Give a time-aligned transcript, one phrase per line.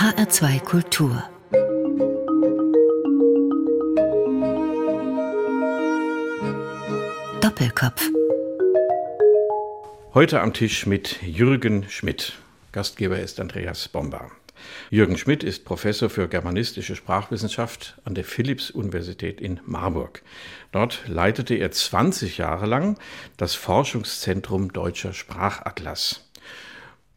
[0.00, 1.22] HR2 Kultur
[7.42, 8.08] Doppelkopf
[10.14, 12.32] Heute am Tisch mit Jürgen Schmidt.
[12.72, 14.30] Gastgeber ist Andreas Bomber.
[14.88, 20.22] Jürgen Schmidt ist Professor für germanistische Sprachwissenschaft an der Philipps-Universität in Marburg.
[20.72, 22.98] Dort leitete er 20 Jahre lang
[23.36, 26.29] das Forschungszentrum Deutscher Sprachatlas.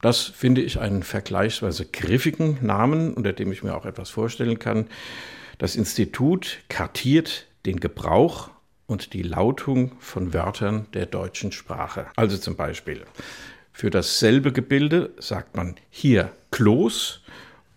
[0.04, 4.88] Das finde ich einen vergleichsweise griffigen Namen, unter dem ich mir auch etwas vorstellen kann.
[5.60, 8.50] Das Institut kartiert den Gebrauch
[8.86, 12.08] und die Lautung von Wörtern der deutschen Sprache.
[12.18, 13.06] Also zum Beispiel
[13.72, 17.22] für dasselbe Gebilde sagt man hier Kloß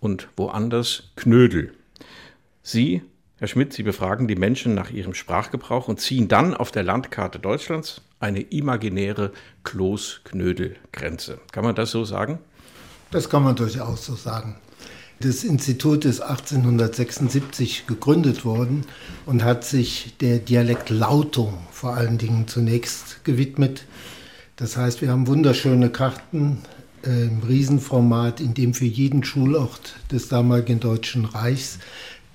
[0.01, 1.75] und woanders Knödel.
[2.61, 3.03] Sie,
[3.39, 7.39] Herr Schmidt, Sie befragen die Menschen nach ihrem Sprachgebrauch und ziehen dann auf der Landkarte
[7.39, 9.31] Deutschlands eine imaginäre
[9.63, 11.39] Kloß-Knödel-Grenze.
[11.53, 12.39] Kann man das so sagen?
[13.11, 14.57] Das kann man durchaus so sagen.
[15.21, 18.87] Das Institut ist 1876 gegründet worden
[19.27, 23.85] und hat sich der Dialektlautung vor allen Dingen zunächst gewidmet.
[24.57, 26.63] Das heißt, wir haben wunderschöne Karten
[27.05, 31.79] äh, im Riesenformat, in dem für jeden Schulort des damaligen Deutschen Reichs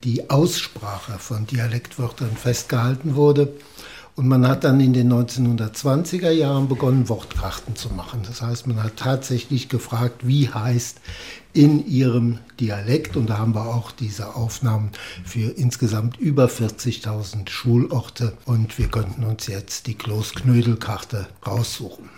[0.03, 3.53] die Aussprache von Dialektwörtern festgehalten wurde.
[4.15, 8.21] Und man hat dann in den 1920er Jahren begonnen, Wortkarten zu machen.
[8.27, 10.97] Das heißt, man hat tatsächlich gefragt, wie heißt
[11.53, 13.15] in ihrem Dialekt.
[13.15, 14.91] Und da haben wir auch diese Aufnahmen
[15.23, 18.33] für insgesamt über 40.000 Schulorte.
[18.45, 22.09] Und wir könnten uns jetzt die Kloß-Knödel-Karte raussuchen.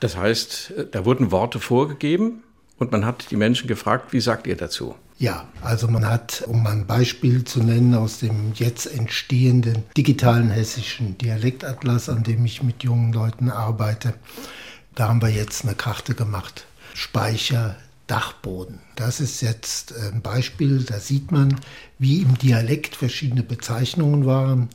[0.00, 2.42] Das heißt, da wurden Worte vorgegeben
[2.78, 4.94] und man hat die Menschen gefragt, wie sagt ihr dazu?
[5.22, 11.16] Ja, also man hat, um ein Beispiel zu nennen, aus dem jetzt entstehenden digitalen hessischen
[11.16, 14.14] Dialektatlas, an dem ich mit jungen Leuten arbeite,
[14.96, 16.66] da haben wir jetzt eine Karte gemacht.
[16.94, 17.76] Speicher,
[18.08, 18.80] Dachboden.
[18.96, 21.54] Das ist jetzt ein Beispiel, da sieht man,
[22.00, 24.70] wie im Dialekt verschiedene Bezeichnungen waren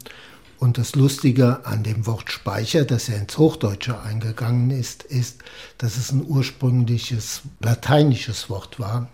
[0.59, 5.43] und das Lustige an dem Wort Speicher, das ja ins Hochdeutsche eingegangen ist, ist,
[5.77, 9.09] dass es ein ursprüngliches lateinisches Wort war.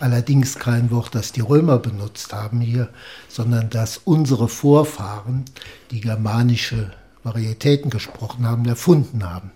[0.00, 2.88] Allerdings kein Wort, das die Römer benutzt haben hier,
[3.28, 5.44] sondern das unsere Vorfahren,
[5.90, 6.92] die germanische
[7.22, 9.50] Varietäten gesprochen haben, erfunden haben.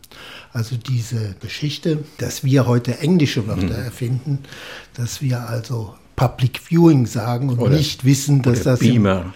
[0.53, 3.84] Also diese Geschichte, dass wir heute englische Wörter mhm.
[3.84, 4.38] erfinden,
[4.94, 9.32] dass wir also Public Viewing sagen und oder, nicht wissen, dass das Beamer.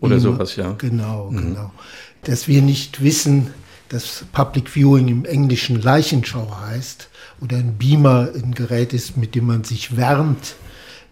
[0.00, 0.72] Oder sowas, ja.
[0.72, 1.36] Genau, mhm.
[1.36, 1.72] genau.
[2.24, 3.52] Dass wir nicht wissen,
[3.88, 7.08] dass Public Viewing im Englischen Leichenschau heißt
[7.40, 10.56] oder ein Beamer ein Gerät ist, mit dem man sich wärmt.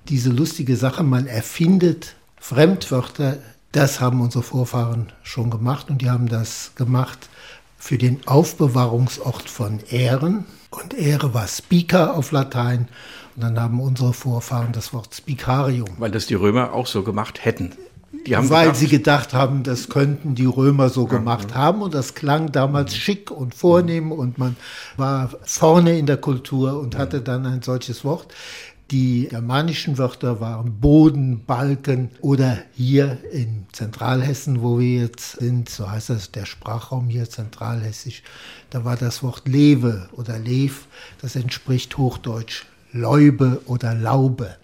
[0.08, 3.38] Diese lustige Sache, man erfindet Fremdwörter,
[3.72, 7.28] das haben unsere Vorfahren schon gemacht und die haben das gemacht
[7.76, 10.44] für den Aufbewahrungsort von Ehren.
[10.70, 12.88] Und Ehre war Speaker auf Latein.
[13.34, 15.88] Und dann haben unsere Vorfahren das Wort Spicarium.
[15.98, 17.72] Weil das die Römer auch so gemacht hätten.
[18.24, 21.56] Weil gedacht, sie gedacht haben, das könnten die Römer so gemacht ja.
[21.56, 21.82] haben.
[21.82, 22.98] Und das klang damals mhm.
[22.98, 24.56] schick und vornehm und man
[24.96, 28.34] war vorne in der Kultur und hatte dann ein solches Wort.
[28.92, 35.90] Die germanischen Wörter waren Boden, Balken oder hier in Zentralhessen, wo wir jetzt sind, so
[35.90, 38.22] heißt das der Sprachraum hier zentralhessisch,
[38.70, 40.86] da war das Wort Lewe oder Lev,
[41.20, 44.54] das entspricht Hochdeutsch Läube oder Laube.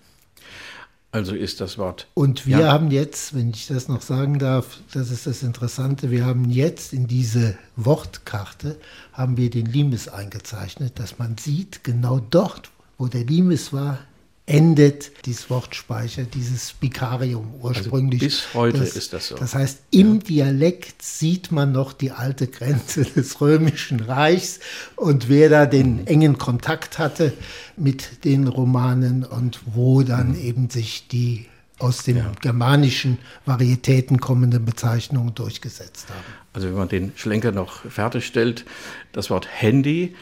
[1.13, 2.09] Also ist das Wort.
[2.15, 2.73] Und wir ja.
[2.73, 6.95] haben jetzt, wenn ich das noch sagen darf, das ist das Interessante, wir haben jetzt
[6.95, 8.79] in diese Wortkarte,
[9.13, 13.99] haben wir den Limes eingezeichnet, dass man sieht, genau dort, wo der Limes war,
[14.47, 18.23] endet dieses Wortspeicher, dieses Spicarium ursprünglich.
[18.23, 19.37] Also bis heute das, ist das so.
[19.37, 20.21] Das heißt, im ja.
[20.21, 24.59] Dialekt sieht man noch die alte Grenze des Römischen Reichs
[24.97, 26.07] und wer da den mhm.
[26.07, 27.33] engen Kontakt hatte
[27.77, 30.41] mit den Romanen und wo dann mhm.
[30.41, 31.47] eben sich die
[31.79, 32.33] aus den ja.
[32.41, 36.25] germanischen Varietäten kommenden Bezeichnungen durchgesetzt haben.
[36.53, 38.65] Also wenn man den Schlenker noch fertigstellt,
[39.13, 40.15] das Wort Handy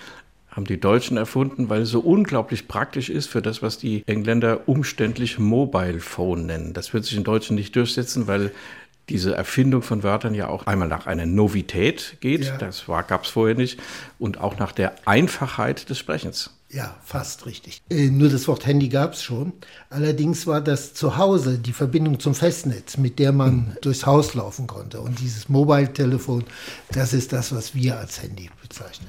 [0.51, 4.69] haben die Deutschen erfunden, weil es so unglaublich praktisch ist für das, was die Engländer
[4.69, 6.73] umständlich Mobile Phone nennen.
[6.73, 8.53] Das wird sich in Deutschen nicht durchsetzen, weil
[9.09, 12.57] diese Erfindung von Wörtern ja auch einmal nach einer Novität geht, ja.
[12.57, 13.81] das gab es vorher nicht,
[14.19, 16.51] und auch nach der Einfachheit des Sprechens.
[16.73, 17.83] Ja, fast richtig.
[17.91, 19.53] Äh, nur das Wort Handy gab es schon.
[19.89, 23.77] Allerdings war das zu Hause die Verbindung zum Festnetz, mit der man mhm.
[23.81, 25.01] durchs Haus laufen konnte.
[25.01, 26.45] Und dieses Mobile-Telefon,
[26.93, 29.09] das ist das, was wir als Handy bezeichnen.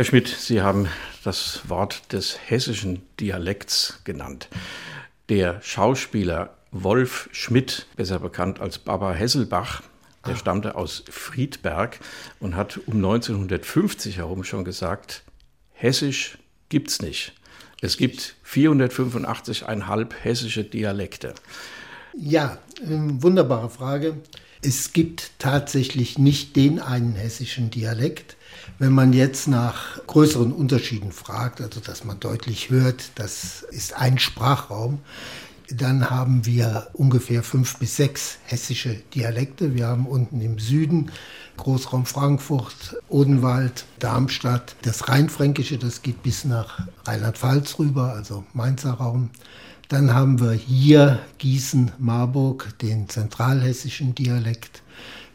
[0.00, 0.88] Herr Schmidt, Sie haben
[1.24, 4.48] das Wort des hessischen Dialekts genannt.
[5.28, 9.82] Der Schauspieler Wolf Schmidt, besser bekannt als Baba Hesselbach,
[10.24, 10.36] der ah.
[10.36, 12.00] stammte aus Friedberg
[12.38, 15.22] und hat um 1950 herum schon gesagt,
[15.74, 16.38] Hessisch
[16.70, 17.34] gibt's nicht.
[17.82, 21.34] Es gibt 485,5 hessische Dialekte.
[22.16, 24.16] Ja, ähm, wunderbare Frage.
[24.62, 28.38] Es gibt tatsächlich nicht den einen hessischen Dialekt.
[28.78, 34.18] Wenn man jetzt nach größeren Unterschieden fragt, also dass man deutlich hört, das ist ein
[34.18, 35.00] Sprachraum,
[35.72, 39.74] dann haben wir ungefähr fünf bis sechs hessische Dialekte.
[39.74, 41.12] Wir haben unten im Süden
[41.56, 49.30] Großraum Frankfurt, Odenwald, Darmstadt, das Rheinfränkische, das geht bis nach Rheinland-Pfalz rüber, also Mainzer Raum.
[49.88, 54.82] Dann haben wir hier Gießen, Marburg, den zentralhessischen Dialekt.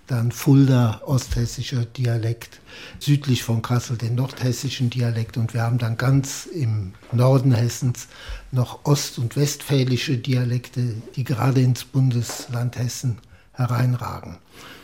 [0.08, 2.60] Dann Fulda, osthessischer Dialekt.
[3.00, 5.38] Südlich von Kassel den nordhessischen Dialekt.
[5.38, 8.08] Und wir haben dann ganz im Norden Hessens
[8.52, 13.18] noch ost- und westfälische Dialekte, die gerade ins Bundesland Hessen
[13.54, 14.38] hereinragen.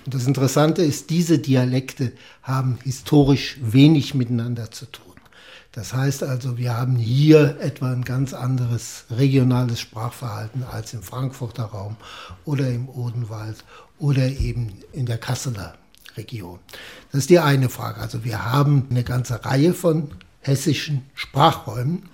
[0.06, 5.06] Und das Interessante ist, diese Dialekte haben historisch wenig miteinander zu tun.
[5.74, 11.64] Das heißt also, wir haben hier etwa ein ganz anderes regionales Sprachverhalten als im Frankfurter
[11.64, 11.96] Raum
[12.44, 13.64] oder im Odenwald
[14.02, 15.76] oder eben in der Kasseler
[16.18, 16.60] Region.
[17.12, 18.02] Das ist die eine Frage.
[18.02, 20.10] Also wir haben eine ganze Reihe von
[20.42, 22.10] hessischen Sprachräumen.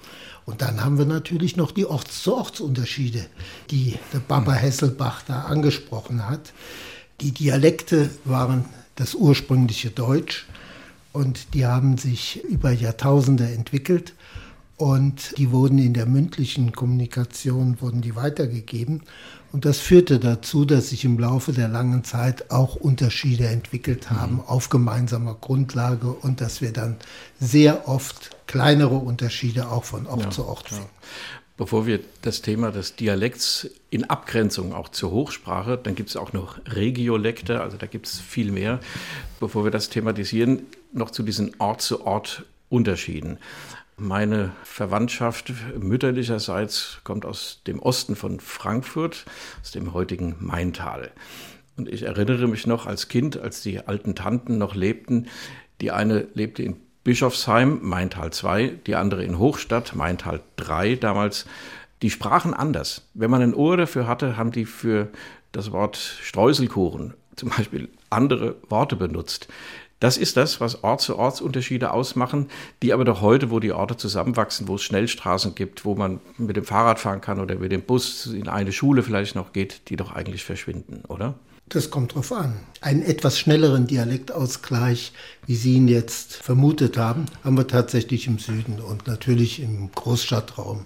[0.45, 3.25] Und dann haben wir natürlich noch die Orts-zu-Orts-Unterschiede,
[3.71, 6.53] die der Baba Hesselbach da angesprochen hat.
[7.21, 10.45] Die Dialekte waren das ursprüngliche Deutsch
[11.13, 14.13] und die haben sich über Jahrtausende entwickelt
[14.77, 19.01] und die wurden in der mündlichen Kommunikation wurden die weitergegeben
[19.51, 24.35] und das führte dazu, dass sich im Laufe der langen Zeit auch Unterschiede entwickelt haben
[24.35, 24.39] mhm.
[24.41, 26.97] auf gemeinsamer Grundlage und dass wir dann
[27.39, 30.83] sehr oft kleinere Unterschiede auch von Ort ja, zu Ort finden.
[30.83, 31.09] Ja.
[31.57, 36.33] Bevor wir das Thema des Dialekts in Abgrenzung auch zur Hochsprache, dann gibt es auch
[36.33, 38.79] noch Regiolekte, also da gibt es viel mehr.
[39.39, 43.39] Bevor wir das thematisieren, noch zu diesen Ort-zu-Ort-Unterschieden.
[43.99, 49.25] Meine Verwandtschaft mütterlicherseits kommt aus dem Osten von Frankfurt,
[49.63, 51.09] aus dem heutigen Maintal.
[51.77, 55.25] Und ich erinnere mich noch als Kind, als die alten Tanten noch lebten.
[55.81, 61.47] Die eine lebte in Bischofsheim, Maintal 2, die andere in Hochstadt, Maintal 3 damals.
[62.03, 63.09] Die sprachen anders.
[63.15, 65.07] Wenn man ein Ohr dafür hatte, haben die für
[65.51, 69.47] das Wort Streuselkuchen zum Beispiel andere Worte benutzt.
[69.99, 72.49] Das ist das, was Ort-zu-Orts-Unterschiede ausmachen,
[72.83, 76.55] die aber doch heute, wo die Orte zusammenwachsen, wo es Schnellstraßen gibt, wo man mit
[76.55, 79.95] dem Fahrrad fahren kann oder mit dem Bus in eine Schule vielleicht noch geht, die
[79.95, 81.33] doch eigentlich verschwinden, oder?
[81.69, 82.53] Das kommt drauf an.
[82.79, 85.11] Einen etwas schnelleren Dialektausgleich,
[85.47, 90.85] wie Sie ihn jetzt vermutet haben, haben wir tatsächlich im Süden und natürlich im Großstadtraum.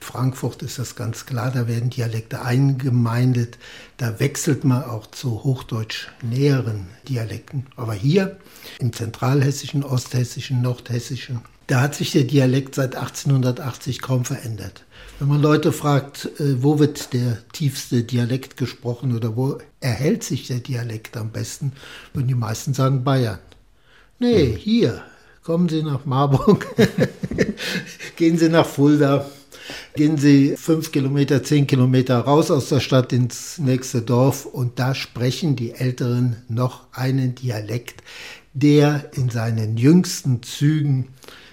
[0.00, 3.58] Frankfurt ist das ganz klar, da werden Dialekte eingemeindet,
[3.98, 7.66] da wechselt man auch zu hochdeutsch näheren Dialekten.
[7.76, 8.38] Aber hier
[8.78, 14.84] im zentralhessischen, osthessischen, nordhessischen, da hat sich der Dialekt seit 1880 kaum verändert.
[15.20, 20.48] Wenn man Leute fragt, äh, wo wird der tiefste Dialekt gesprochen oder wo erhält sich
[20.48, 21.72] der Dialekt am besten,
[22.12, 23.38] würden die meisten sagen Bayern.
[24.18, 24.56] Nee, hm.
[24.56, 25.02] hier.
[25.42, 26.66] Kommen Sie nach Marburg,
[28.16, 29.26] gehen Sie nach Fulda,
[29.94, 34.94] gehen Sie fünf Kilometer, zehn Kilometer raus aus der Stadt ins nächste Dorf und da
[34.94, 38.02] sprechen die Älteren noch einen Dialekt,
[38.52, 41.08] der in seinen jüngsten Zügen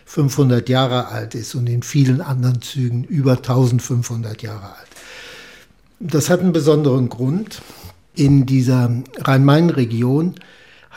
[0.05, 4.87] 500 Jahre alt ist und in vielen anderen Zügen über 1500 Jahre alt.
[5.99, 7.61] Das hat einen besonderen Grund.
[8.15, 10.35] In dieser Rhein-Main-Region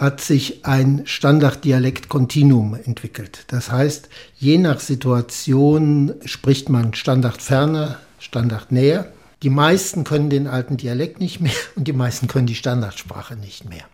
[0.01, 3.45] hat sich ein Standarddialekt-Kontinuum entwickelt.
[3.49, 9.13] Das heißt, je nach Situation spricht man Standardferner, Standardnäher.
[9.43, 13.69] Die meisten können den alten Dialekt nicht mehr und die meisten können die Standardsprache nicht
[13.69, 13.85] mehr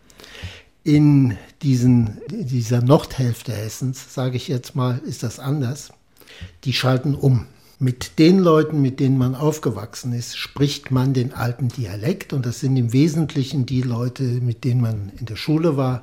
[0.86, 5.92] in diesen, dieser Nordhälfte Hessens, sage ich jetzt mal, ist das anders.
[6.62, 7.46] Die schalten um.
[7.78, 12.60] Mit den Leuten, mit denen man aufgewachsen ist, spricht man den alten Dialekt und das
[12.60, 16.02] sind im Wesentlichen die Leute, mit denen man in der Schule war,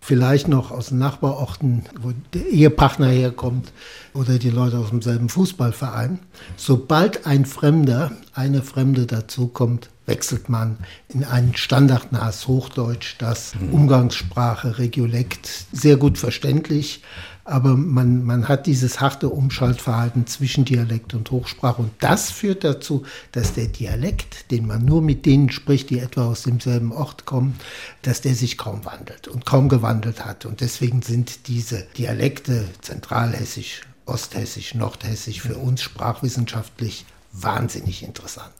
[0.00, 3.72] vielleicht noch aus den Nachbarorten, wo der Ehepartner herkommt
[4.14, 6.20] oder die Leute aus demselben Fußballverein.
[6.56, 13.72] Sobald ein Fremder, eine Fremde dazukommt, wechselt man in ein standardnahes Hochdeutsch, das mhm.
[13.72, 17.02] Umgangssprache, Regiolekt, sehr gut verständlich,
[17.50, 23.04] aber man, man hat dieses harte Umschaltverhalten zwischen Dialekt und Hochsprache und das führt dazu,
[23.32, 27.58] dass der Dialekt, den man nur mit denen spricht, die etwa aus demselben Ort kommen,
[28.02, 33.82] dass der sich kaum wandelt und kaum gewandelt hat und deswegen sind diese Dialekte zentralhessisch,
[34.06, 38.54] osthessisch, nordhessisch für uns sprachwissenschaftlich wahnsinnig interessant.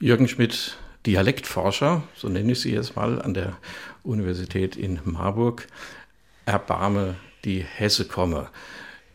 [0.00, 3.56] Jürgen Schmidt, Dialektforscher, so nenne ich Sie jetzt mal, an der
[4.04, 5.66] Universität in Marburg.
[6.46, 8.48] Erbarme die Hesse komme.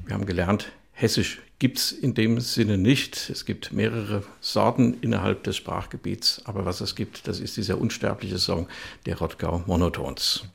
[0.06, 3.30] Wir haben gelernt, Hessisch gibt es in dem Sinne nicht.
[3.30, 8.38] Es gibt mehrere Sorten innerhalb des Sprachgebiets, aber was es gibt, das ist dieser unsterbliche
[8.38, 8.68] Song
[9.06, 10.46] der Rottgau Monotons.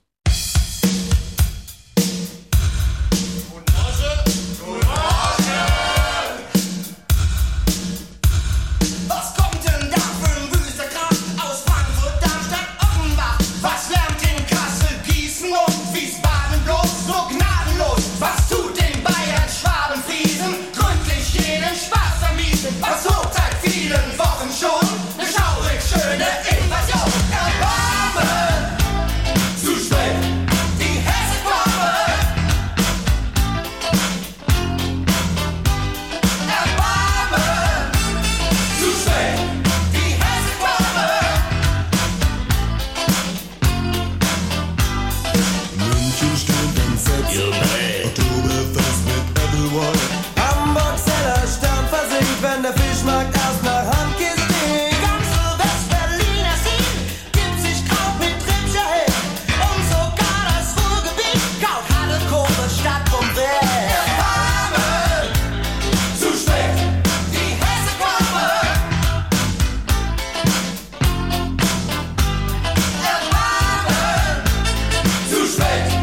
[75.49, 75.98] Erbarme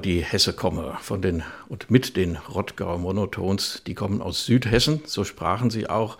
[0.00, 5.24] die Hesse komme von den und mit den Rottgauer Monotons, die kommen aus Südhessen, so
[5.24, 6.18] sprachen sie auch.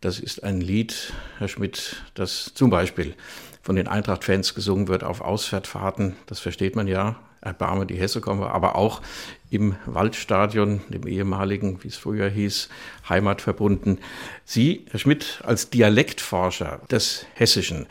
[0.00, 3.14] Das ist ein Lied, Herr Schmidt, das zum Beispiel
[3.62, 6.14] von den Eintracht-Fans gesungen wird auf Auswärtsfahrten.
[6.26, 7.16] Das versteht man ja.
[7.40, 9.02] Erbarme die Hesse komme, aber auch
[9.50, 12.68] im Waldstadion, dem ehemaligen, wie es früher hieß,
[13.08, 13.98] Heimat verbunden.
[14.44, 17.86] Sie, Herr Schmidt, als Dialektforscher des Hessischen,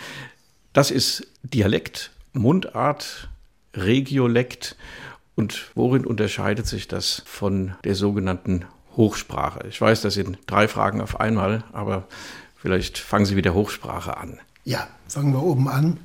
[0.73, 3.29] das ist Dialekt, Mundart,
[3.73, 4.75] Regiolekt
[5.35, 8.65] und worin unterscheidet sich das von der sogenannten
[8.95, 9.67] Hochsprache?
[9.67, 12.07] Ich weiß, das sind drei Fragen auf einmal, aber
[12.55, 14.39] vielleicht fangen Sie mit der Hochsprache an.
[14.63, 15.97] Ja, fangen wir oben an.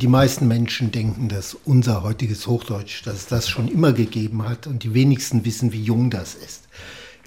[0.00, 4.66] Die meisten Menschen denken, dass unser heutiges Hochdeutsch, dass es das schon immer gegeben hat
[4.66, 6.68] und die wenigsten wissen, wie jung das ist.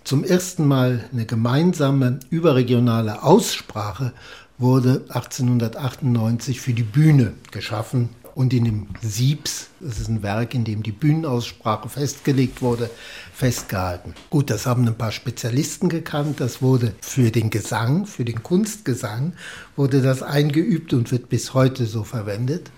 [0.03, 4.13] Zum ersten Mal eine gemeinsame überregionale Aussprache
[4.57, 10.65] wurde 1898 für die Bühne geschaffen und in dem Siebs, das ist ein Werk, in
[10.65, 12.89] dem die Bühnenaussprache festgelegt wurde,
[13.33, 14.13] festgehalten.
[14.29, 19.33] Gut, das haben ein paar Spezialisten gekannt, das wurde für den Gesang, für den Kunstgesang,
[19.77, 22.69] wurde das eingeübt und wird bis heute so verwendet.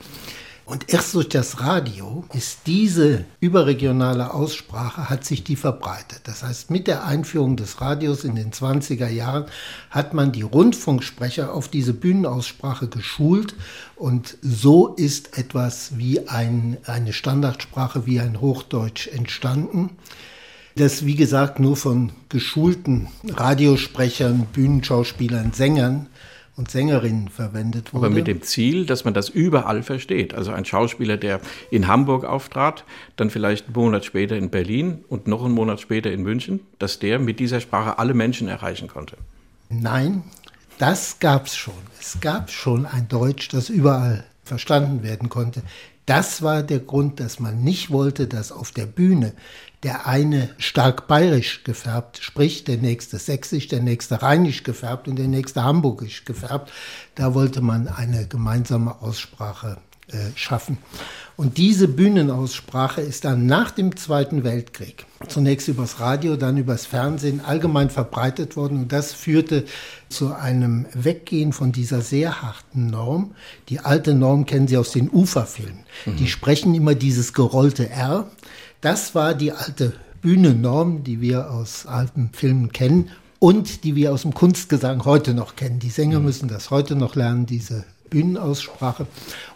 [0.67, 6.19] Und erst durch das Radio ist diese überregionale Aussprache, hat sich die verbreitet.
[6.25, 9.45] Das heißt, mit der Einführung des Radios in den 20er Jahren
[9.89, 13.55] hat man die Rundfunksprecher auf diese Bühnenaussprache geschult
[13.95, 19.91] und so ist etwas wie ein, eine Standardsprache wie ein Hochdeutsch entstanden
[20.77, 26.07] das wie gesagt nur von geschulten Radiosprechern, Bühnenschauspielern, Sängern
[26.57, 28.07] und Sängerinnen verwendet wurde.
[28.07, 30.33] Aber mit dem Ziel, dass man das überall versteht.
[30.33, 32.83] Also ein Schauspieler, der in Hamburg auftrat,
[33.15, 36.99] dann vielleicht einen Monat später in Berlin und noch einen Monat später in München, dass
[36.99, 39.17] der mit dieser Sprache alle Menschen erreichen konnte.
[39.69, 40.23] Nein,
[40.79, 41.73] das gab es schon.
[41.99, 45.61] Es gab schon ein Deutsch, das überall verstanden werden konnte.
[46.07, 49.33] Das war der Grund, dass man nicht wollte, dass auf der Bühne
[49.84, 55.27] der eine stark bayerisch gefärbt spricht, der nächste sächsisch, der nächste rheinisch gefärbt und der
[55.27, 56.72] nächste hamburgisch gefärbt.
[57.15, 59.77] Da wollte man eine gemeinsame Aussprache
[60.10, 60.77] äh, schaffen.
[61.36, 67.41] Und diese Bühnenaussprache ist dann nach dem Zweiten Weltkrieg zunächst übers Radio, dann übers Fernsehen
[67.41, 68.84] allgemein verbreitet worden.
[68.84, 69.65] Und das führte
[70.10, 73.36] zu einem Weggehen von dieser sehr harten Norm.
[73.69, 75.84] Die alte Norm kennen Sie aus den Uferfilmen.
[76.05, 76.15] Mhm.
[76.15, 78.31] Die sprechen immer dieses gerollte R
[78.81, 84.24] das war die alte Bühnennorm, die wir aus alten Filmen kennen und die wir aus
[84.24, 85.79] dem Kunstgesang heute noch kennen.
[85.79, 86.25] Die Sänger mhm.
[86.25, 89.07] müssen das heute noch lernen, diese Bühnenaussprache.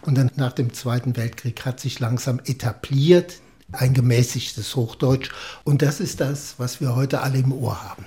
[0.02, 3.34] Und dann nach dem Zweiten Weltkrieg hat sich langsam etabliert
[3.72, 5.30] ein gemäßigtes Hochdeutsch.
[5.64, 8.04] Und das ist das, was wir heute alle im Ohr haben.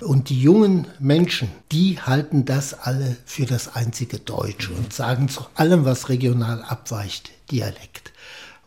[0.00, 5.46] Und die jungen Menschen, die halten das alle für das einzige Deutsch und sagen zu
[5.54, 8.12] allem, was regional abweicht, Dialekt.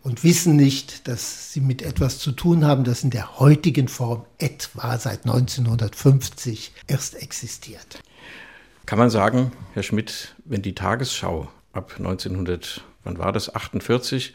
[0.04, 4.26] Und wissen nicht, dass sie mit etwas zu tun haben, das in der heutigen Form
[4.40, 8.00] etwa seit 1950 erst existiert.
[8.88, 14.34] Kann man sagen, Herr Schmidt, wenn die Tagesschau ab 1900, wann war das, 48,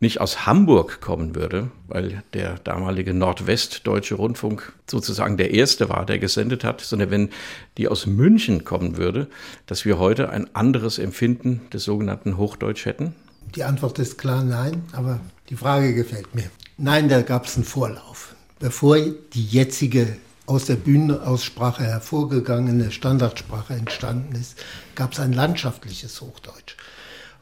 [0.00, 6.18] nicht aus Hamburg kommen würde, weil der damalige Nordwestdeutsche Rundfunk sozusagen der erste war, der
[6.18, 7.30] gesendet hat, sondern wenn
[7.78, 9.28] die aus München kommen würde,
[9.64, 13.14] dass wir heute ein anderes Empfinden des sogenannten Hochdeutsch hätten?
[13.54, 16.50] Die Antwort ist klar nein, aber die Frage gefällt mir.
[16.76, 18.34] Nein, da gab es einen Vorlauf.
[18.58, 24.56] Bevor die jetzige aus der Bühnenaussprache hervorgegangene Standardsprache entstanden ist,
[24.94, 26.76] gab es ein landschaftliches Hochdeutsch.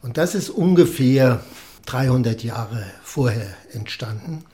[0.01, 1.43] Und das ist ungefähr
[1.85, 4.45] 300 Jahre vorher entstanden.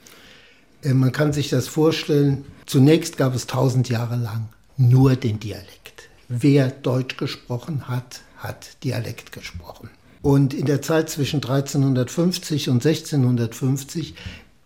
[0.81, 6.09] Äh, man kann sich das vorstellen, zunächst gab es 1000 Jahre lang nur den Dialekt.
[6.29, 9.89] Wer Deutsch gesprochen hat, hat Dialekt gesprochen.
[10.21, 14.15] Und in der Zeit zwischen 1350 und 1650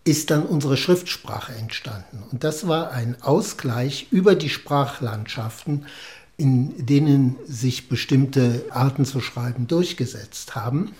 [0.05, 2.23] ist dann unsere Schriftsprache entstanden.
[2.31, 5.85] Und das war ein Ausgleich über die Sprachlandschaften,
[6.37, 10.91] in denen sich bestimmte Arten zu schreiben durchgesetzt haben.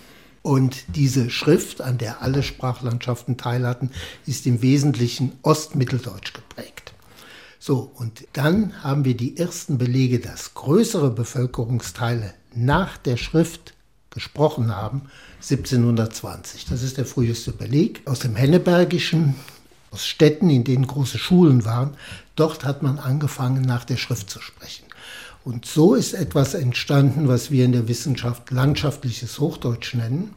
[0.41, 3.91] Und diese Schrift, an der alle Sprachlandschaften teilhatten,
[4.25, 6.93] ist im Wesentlichen Ostmitteldeutsch geprägt.
[7.59, 13.72] So, und dann haben wir die ersten Belege, dass größere Bevölkerungsteile nach der Schrift
[14.13, 15.03] gesprochen haben,
[15.41, 16.65] 1720.
[16.65, 19.35] Das ist der früheste Beleg aus dem Hennebergischen,
[19.91, 21.91] aus Städten, in denen große Schulen waren.
[22.35, 24.85] Dort hat man angefangen, nach der Schrift zu sprechen.
[25.43, 30.33] Und so ist etwas entstanden, was wir in der Wissenschaft landschaftliches Hochdeutsch nennen.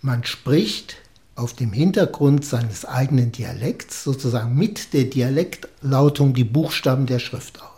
[0.00, 0.96] Man spricht
[1.36, 7.69] auf dem Hintergrund seines eigenen Dialekts sozusagen mit der Dialektlautung die Buchstaben der Schrift aus.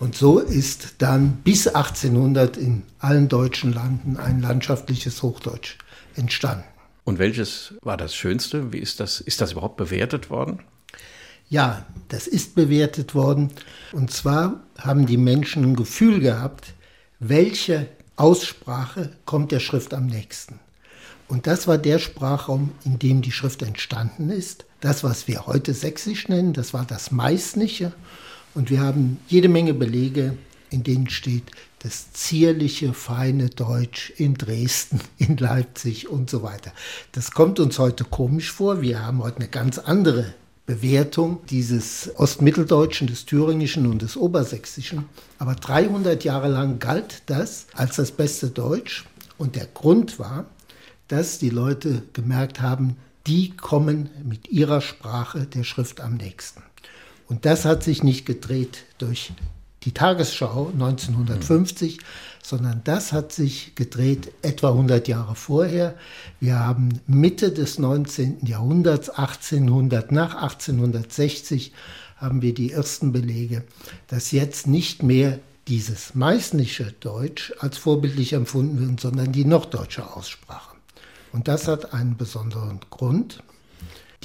[0.00, 5.76] Und so ist dann bis 1800 in allen deutschen Landen ein landschaftliches Hochdeutsch
[6.16, 6.64] entstanden.
[7.04, 8.72] Und welches war das Schönste?
[8.72, 10.60] Wie ist das, ist das überhaupt bewertet worden?
[11.50, 13.50] Ja, das ist bewertet worden.
[13.92, 16.72] Und zwar haben die Menschen ein Gefühl gehabt,
[17.18, 17.86] welche
[18.16, 20.60] Aussprache kommt der Schrift am nächsten.
[21.28, 24.64] Und das war der Sprachraum, in dem die Schrift entstanden ist.
[24.80, 27.92] Das, was wir heute Sächsisch nennen, das war das Meißnische.
[28.54, 30.36] Und wir haben jede Menge Belege,
[30.70, 31.44] in denen steht
[31.80, 36.72] das zierliche, feine Deutsch in Dresden, in Leipzig und so weiter.
[37.12, 38.82] Das kommt uns heute komisch vor.
[38.82, 40.34] Wir haben heute eine ganz andere
[40.66, 45.06] Bewertung dieses Ostmitteldeutschen, des Thüringischen und des Obersächsischen.
[45.38, 49.04] Aber 300 Jahre lang galt das als das beste Deutsch.
[49.36, 50.44] Und der Grund war,
[51.08, 56.62] dass die Leute gemerkt haben, die kommen mit ihrer Sprache der Schrift am nächsten.
[57.30, 59.32] Und das hat sich nicht gedreht durch
[59.84, 62.02] die Tagesschau 1950, mhm.
[62.42, 65.94] sondern das hat sich gedreht etwa 100 Jahre vorher.
[66.40, 68.44] Wir haben Mitte des 19.
[68.44, 71.72] Jahrhunderts, 1800 nach 1860,
[72.16, 73.62] haben wir die ersten Belege,
[74.08, 75.38] dass jetzt nicht mehr
[75.68, 80.74] dieses meißnische Deutsch als vorbildlich empfunden wird, sondern die norddeutsche Aussprache.
[81.32, 83.44] Und das hat einen besonderen Grund.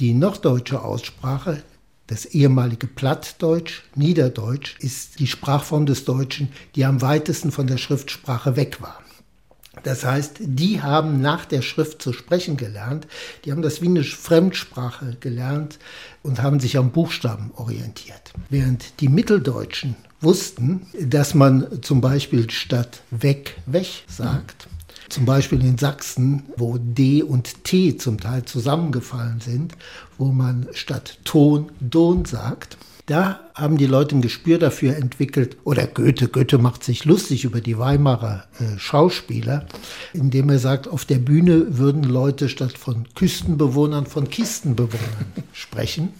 [0.00, 1.62] Die norddeutsche Aussprache
[2.06, 8.56] das ehemalige Plattdeutsch, Niederdeutsch, ist die Sprachform des Deutschen, die am weitesten von der Schriftsprache
[8.56, 9.00] weg war.
[9.82, 13.06] Das heißt, die haben nach der Schrift zu sprechen gelernt,
[13.44, 15.78] die haben das wie eine Fremdsprache gelernt
[16.22, 18.32] und haben sich am Buchstaben orientiert.
[18.48, 24.65] Während die Mitteldeutschen wussten, dass man zum Beispiel statt weg, weg sagt,
[25.08, 29.74] zum Beispiel in Sachsen, wo D und T zum Teil zusammengefallen sind,
[30.18, 32.76] wo man statt Ton Don sagt.
[33.06, 37.60] Da haben die Leute ein Gespür dafür entwickelt, oder Goethe, Goethe macht sich lustig über
[37.60, 39.66] die Weimarer äh, Schauspieler,
[40.12, 46.14] indem er sagt, auf der Bühne würden Leute statt von Küstenbewohnern von Kistenbewohnern sprechen.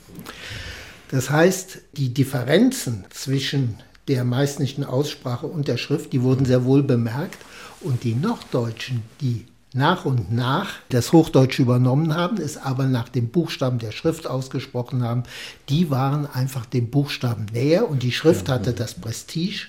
[1.10, 3.76] Das heißt, die Differenzen zwischen
[4.08, 7.38] der meißnischen Aussprache und der Schrift, die wurden sehr wohl bemerkt.
[7.80, 13.28] Und die Norddeutschen, die nach und nach das Hochdeutsche übernommen haben, es aber nach dem
[13.28, 15.24] Buchstaben der Schrift ausgesprochen haben,
[15.68, 19.66] die waren einfach dem Buchstaben näher und die Schrift hatte das Prestige,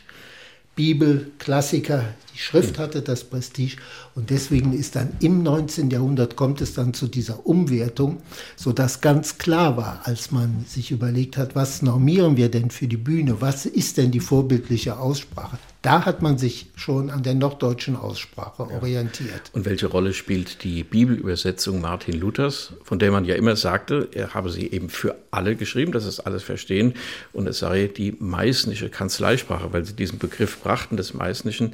[0.78, 2.06] Bibelklassiker.
[2.34, 3.78] Die Schrift hatte das Prestige
[4.14, 5.90] und deswegen ist dann im 19.
[5.90, 8.22] Jahrhundert kommt es dann zu dieser Umwertung,
[8.56, 12.96] sodass ganz klar war, als man sich überlegt hat, was normieren wir denn für die
[12.96, 17.96] Bühne, was ist denn die vorbildliche Aussprache, da hat man sich schon an der norddeutschen
[17.96, 18.78] Aussprache ja.
[18.78, 19.52] orientiert.
[19.54, 24.34] Und welche Rolle spielt die Bibelübersetzung Martin Luthers, von der man ja immer sagte, er
[24.34, 26.94] habe sie eben für alle geschrieben, dass es alles verstehen
[27.34, 31.74] und es sei die meißnische Kanzleisprache, weil sie diesen Begriff brachten des Meißnischen.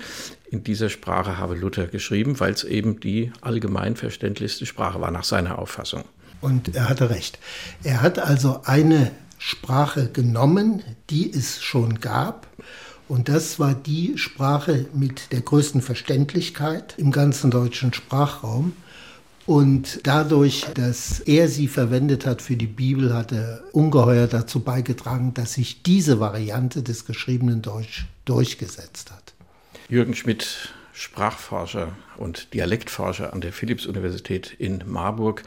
[0.51, 5.23] In dieser Sprache habe Luther geschrieben, weil es eben die allgemein verständlichste Sprache war, nach
[5.23, 6.03] seiner Auffassung.
[6.41, 7.39] Und er hatte recht.
[7.83, 12.47] Er hat also eine Sprache genommen, die es schon gab
[13.13, 18.73] und das war die Sprache mit der größten Verständlichkeit im ganzen deutschen Sprachraum.
[19.45, 25.35] Und dadurch, dass er sie verwendet hat für die Bibel, hat er ungeheuer dazu beigetragen,
[25.35, 29.35] dass sich diese Variante des geschriebenen Deutsch durchgesetzt hat.
[29.89, 35.43] Jürgen Schmidt, Sprachforscher und Dialektforscher an der Philipps-Universität in Marburg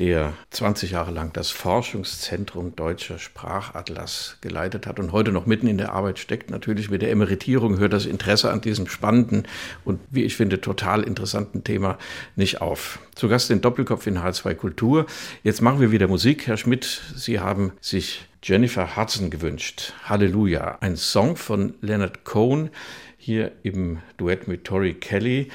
[0.00, 5.76] der 20 Jahre lang das Forschungszentrum Deutscher Sprachatlas geleitet hat und heute noch mitten in
[5.76, 6.48] der Arbeit steckt.
[6.50, 9.46] Natürlich mit der Emeritierung hört das Interesse an diesem spannenden
[9.84, 11.98] und, wie ich finde, total interessanten Thema
[12.34, 12.98] nicht auf.
[13.14, 15.04] Zu Gast in Doppelkopf in H2 Kultur.
[15.42, 16.46] Jetzt machen wir wieder Musik.
[16.46, 19.92] Herr Schmidt, Sie haben sich Jennifer Hudson gewünscht.
[20.04, 20.78] Halleluja.
[20.80, 22.70] Ein Song von Leonard Cohen
[23.18, 25.50] hier im Duett mit Tori Kelly.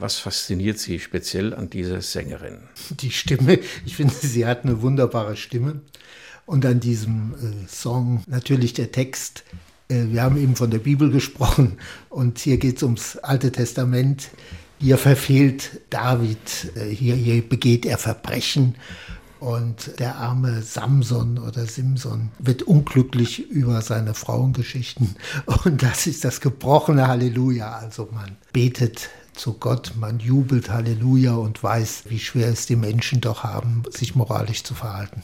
[0.00, 2.58] Was fasziniert Sie speziell an dieser Sängerin?
[2.90, 3.58] Die Stimme.
[3.84, 5.80] Ich finde, sie hat eine wunderbare Stimme.
[6.46, 9.42] Und an diesem äh, Song natürlich der Text.
[9.88, 11.78] Äh, wir haben eben von der Bibel gesprochen
[12.10, 14.28] und hier geht es ums Alte Testament.
[14.78, 18.76] Hier verfehlt David, äh, hier, hier begeht er Verbrechen
[19.40, 25.16] und der arme Samson oder Simson wird unglücklich über seine Frauengeschichten.
[25.64, 27.72] Und das ist das gebrochene Halleluja.
[27.72, 33.20] Also man betet zu Gott, man jubelt Halleluja und weiß, wie schwer es die Menschen
[33.20, 35.22] doch haben, sich moralisch zu verhalten.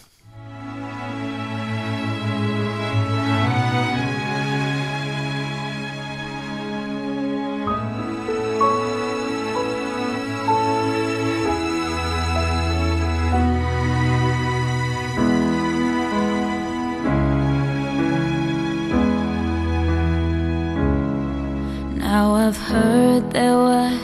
[21.97, 24.04] Now I've heard there was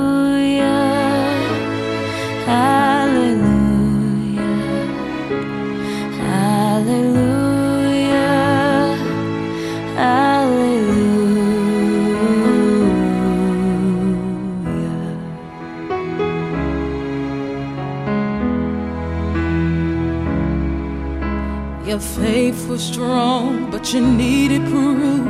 [22.71, 25.27] Was strong, but you needed proof.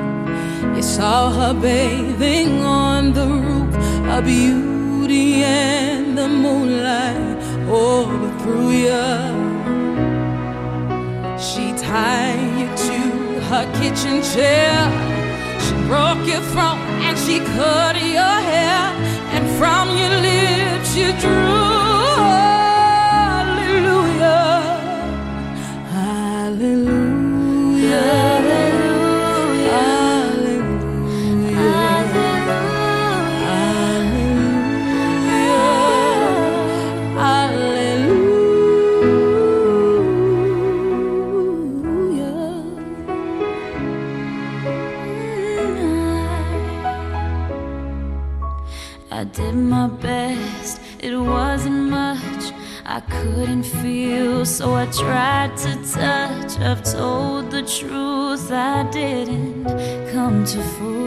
[0.75, 3.73] You saw her bathing on the roof,
[4.15, 9.07] a beauty and the moonlight oh, overthrew you.
[11.47, 12.99] She tied you to
[13.49, 14.77] her kitchen chair.
[15.63, 18.81] She broke your throat and she cut your hair,
[19.35, 21.70] and from your lips you drew.
[54.45, 56.57] So I tried to touch.
[56.59, 59.65] I've told the truth, I didn't
[60.11, 61.00] come to fool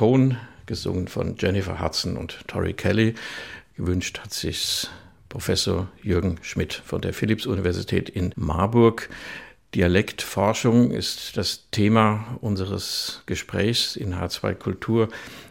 [0.00, 3.16] Cohen, gesungen von Jennifer Hudson und Tori Kelly.
[3.76, 4.88] Gewünscht hat sich
[5.28, 9.10] Professor Jürgen Schmidt von der Philipps-Universität in Marburg.
[9.74, 15.10] Dialektforschung ist das Thema unseres Gesprächs in H2 Kultur.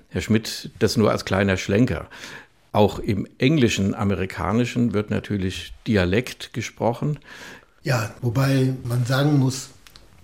[0.10, 2.10] Herr Schmidt, das nur als kleiner Schlenker.
[2.72, 7.20] Auch im englischen, amerikanischen wird natürlich Dialekt gesprochen.
[7.84, 9.70] Ja, wobei man sagen muss,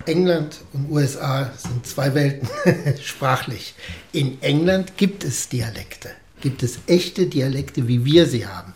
[0.05, 2.47] England und USA sind zwei Welten
[3.03, 3.75] sprachlich.
[4.11, 6.09] In England gibt es Dialekte,
[6.41, 8.73] gibt es echte Dialekte, wie wir sie haben.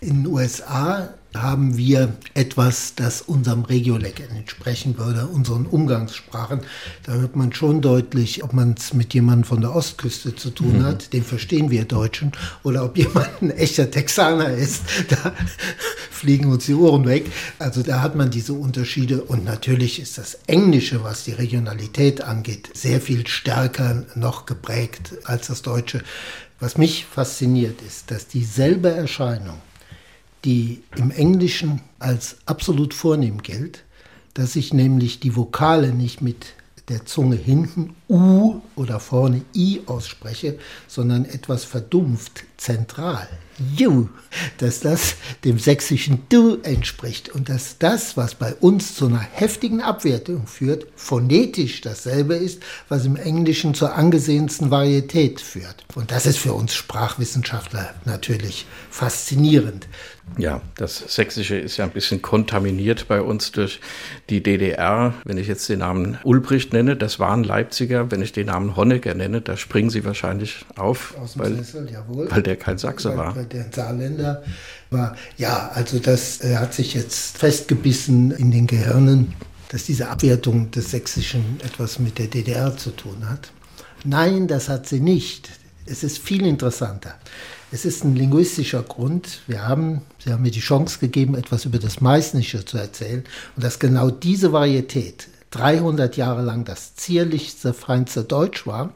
[0.00, 6.60] In den USA haben wir etwas, das unserem Regiolek entsprechen würde, unseren Umgangssprachen.
[7.04, 10.78] Da hört man schon deutlich, ob man es mit jemandem von der Ostküste zu tun
[10.78, 10.84] mhm.
[10.84, 15.32] hat, den verstehen wir Deutschen, oder ob jemand ein echter Texaner ist, da
[16.10, 17.26] fliegen uns die Ohren weg.
[17.58, 22.70] Also da hat man diese Unterschiede und natürlich ist das Englische, was die Regionalität angeht,
[22.74, 26.02] sehr viel stärker noch geprägt als das Deutsche.
[26.58, 29.60] Was mich fasziniert ist, dass dieselbe Erscheinung
[30.44, 33.84] die im Englischen als absolut vornehm gilt,
[34.34, 36.54] dass ich nämlich die Vokale nicht mit
[36.88, 43.28] der Zunge hinten U oder vorne I ausspreche, sondern etwas verdumpft, zentral.
[43.74, 44.08] You,
[44.58, 49.80] dass das dem sächsischen Du entspricht und dass das, was bei uns zu einer heftigen
[49.80, 55.86] Abwertung führt, phonetisch dasselbe ist, was im Englischen zur angesehensten Varietät führt.
[55.94, 59.88] Und das ist für uns Sprachwissenschaftler natürlich faszinierend.
[60.36, 63.80] Ja, das Sächsische ist ja ein bisschen kontaminiert bei uns durch
[64.28, 65.14] die DDR.
[65.24, 67.95] Wenn ich jetzt den Namen Ulbricht nenne, das waren Leipziger.
[68.10, 72.56] Wenn ich den Namen Honecker nenne, da springen sie wahrscheinlich auf, weil, Sessel, weil, der
[72.56, 73.36] kein Sachse weil, war.
[73.36, 74.42] Weil der Saarländer
[74.90, 75.16] war.
[75.36, 79.34] Ja, also das äh, hat sich jetzt festgebissen in den Gehirnen,
[79.70, 83.50] dass diese Abwertung des Sächsischen etwas mit der DDR zu tun hat.
[84.04, 85.48] Nein, das hat sie nicht.
[85.86, 87.14] Es ist viel interessanter.
[87.72, 89.40] Es ist ein linguistischer Grund.
[89.48, 93.24] Wir haben, Sie haben mir die Chance gegeben, etwas über das Meißnische zu erzählen.
[93.56, 98.92] Und dass genau diese Varietät 300 Jahre lang das zierlichste, feinste Deutsch war.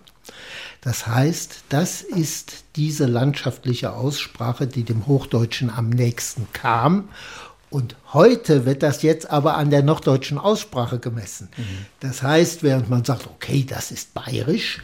[0.81, 7.09] Das heißt, das ist diese landschaftliche Aussprache, die dem Hochdeutschen am nächsten kam.
[7.69, 11.49] Und heute wird das jetzt aber an der norddeutschen Aussprache gemessen.
[11.57, 11.87] Mhm.
[12.01, 14.81] Das heißt, während man sagt, okay, das ist bayerisch,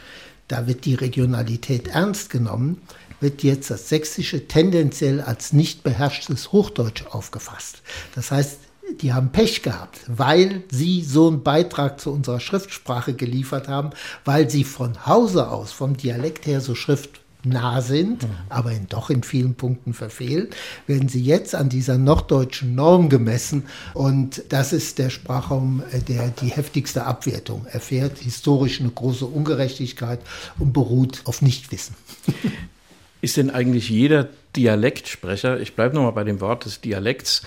[0.47, 2.81] da wird die Regionalität ernst genommen,
[3.19, 7.81] wird jetzt das Sächsische tendenziell als nicht beherrschtes Hochdeutsch aufgefasst.
[8.15, 8.59] Das heißt,
[9.01, 13.91] die haben Pech gehabt, weil sie so einen Beitrag zu unserer Schriftsprache geliefert haben,
[14.25, 18.29] weil sie von Hause aus, vom Dialekt her so schriftnah sind, mhm.
[18.49, 20.47] aber in, doch in vielen Punkten verfehlen,
[20.87, 23.63] werden sie jetzt an dieser norddeutschen Norm gemessen.
[23.93, 30.19] Und das ist der Sprachraum, äh, der die heftigste Abwertung erfährt, historisch eine große Ungerechtigkeit
[30.59, 31.95] und beruht auf Nichtwissen.
[33.19, 37.43] Ist denn eigentlich jeder Dialektsprecher, ich bleibe nochmal bei dem Wort des Dialekts,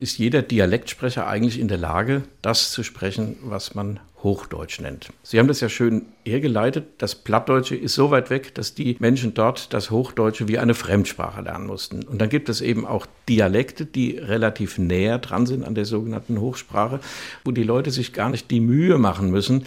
[0.00, 5.10] ist jeder Dialektsprecher eigentlich in der Lage, das zu sprechen, was man Hochdeutsch nennt.
[5.22, 6.86] Sie haben das ja schön hergeleitet.
[6.98, 11.42] Das Plattdeutsche ist so weit weg, dass die Menschen dort das Hochdeutsche wie eine Fremdsprache
[11.42, 12.02] lernen mussten.
[12.02, 16.40] Und dann gibt es eben auch Dialekte, die relativ näher dran sind an der sogenannten
[16.40, 17.00] Hochsprache,
[17.44, 19.66] wo die Leute sich gar nicht die Mühe machen müssen,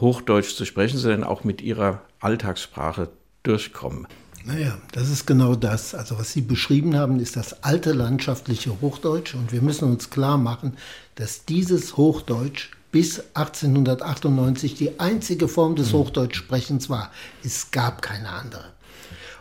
[0.00, 3.08] Hochdeutsch zu sprechen, sondern auch mit ihrer Alltagssprache
[3.44, 4.08] durchkommen.
[4.46, 5.92] Naja, das ist genau das.
[5.92, 9.34] Also was Sie beschrieben haben, ist das alte landschaftliche Hochdeutsch.
[9.34, 10.76] Und wir müssen uns klar machen,
[11.16, 15.98] dass dieses Hochdeutsch bis 1898 die einzige Form des mhm.
[15.98, 17.10] Hochdeutschsprechens war.
[17.42, 18.66] Es gab keine andere.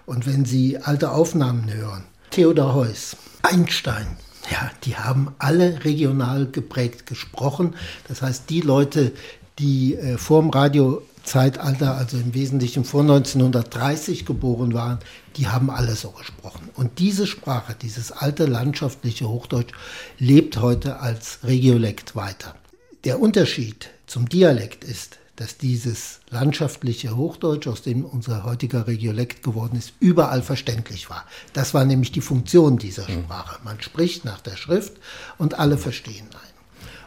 [0.07, 4.17] Und wenn Sie alte Aufnahmen hören, Theodor Heuss, Einstein,
[4.51, 7.75] ja, die haben alle regional geprägt gesprochen.
[8.07, 9.11] Das heißt, die Leute,
[9.59, 14.99] die äh, vor dem Radio Zeitalter, also im Wesentlichen vor 1930 geboren waren,
[15.37, 16.69] die haben alle so gesprochen.
[16.75, 19.73] Und diese Sprache, dieses alte landschaftliche Hochdeutsch,
[20.19, 22.55] lebt heute als Regiolekt weiter.
[23.03, 29.77] Der Unterschied zum Dialekt ist, dass dieses landschaftliche Hochdeutsch, aus dem unser heutiger Regiolekt geworden
[29.77, 31.25] ist, überall verständlich war.
[31.53, 33.03] Das war nämlich die Funktion dieser.
[33.03, 33.59] Sprache.
[33.63, 34.93] Man spricht nach der Schrift
[35.37, 36.54] und alle verstehen einen.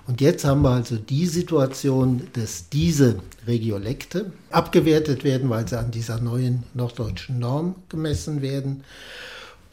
[0.08, 5.90] Und jetzt haben wir also die Situation, dass diese Regiolekte abgewertet werden, weil sie an
[5.90, 8.84] dieser neuen norddeutschen Norm gemessen werden.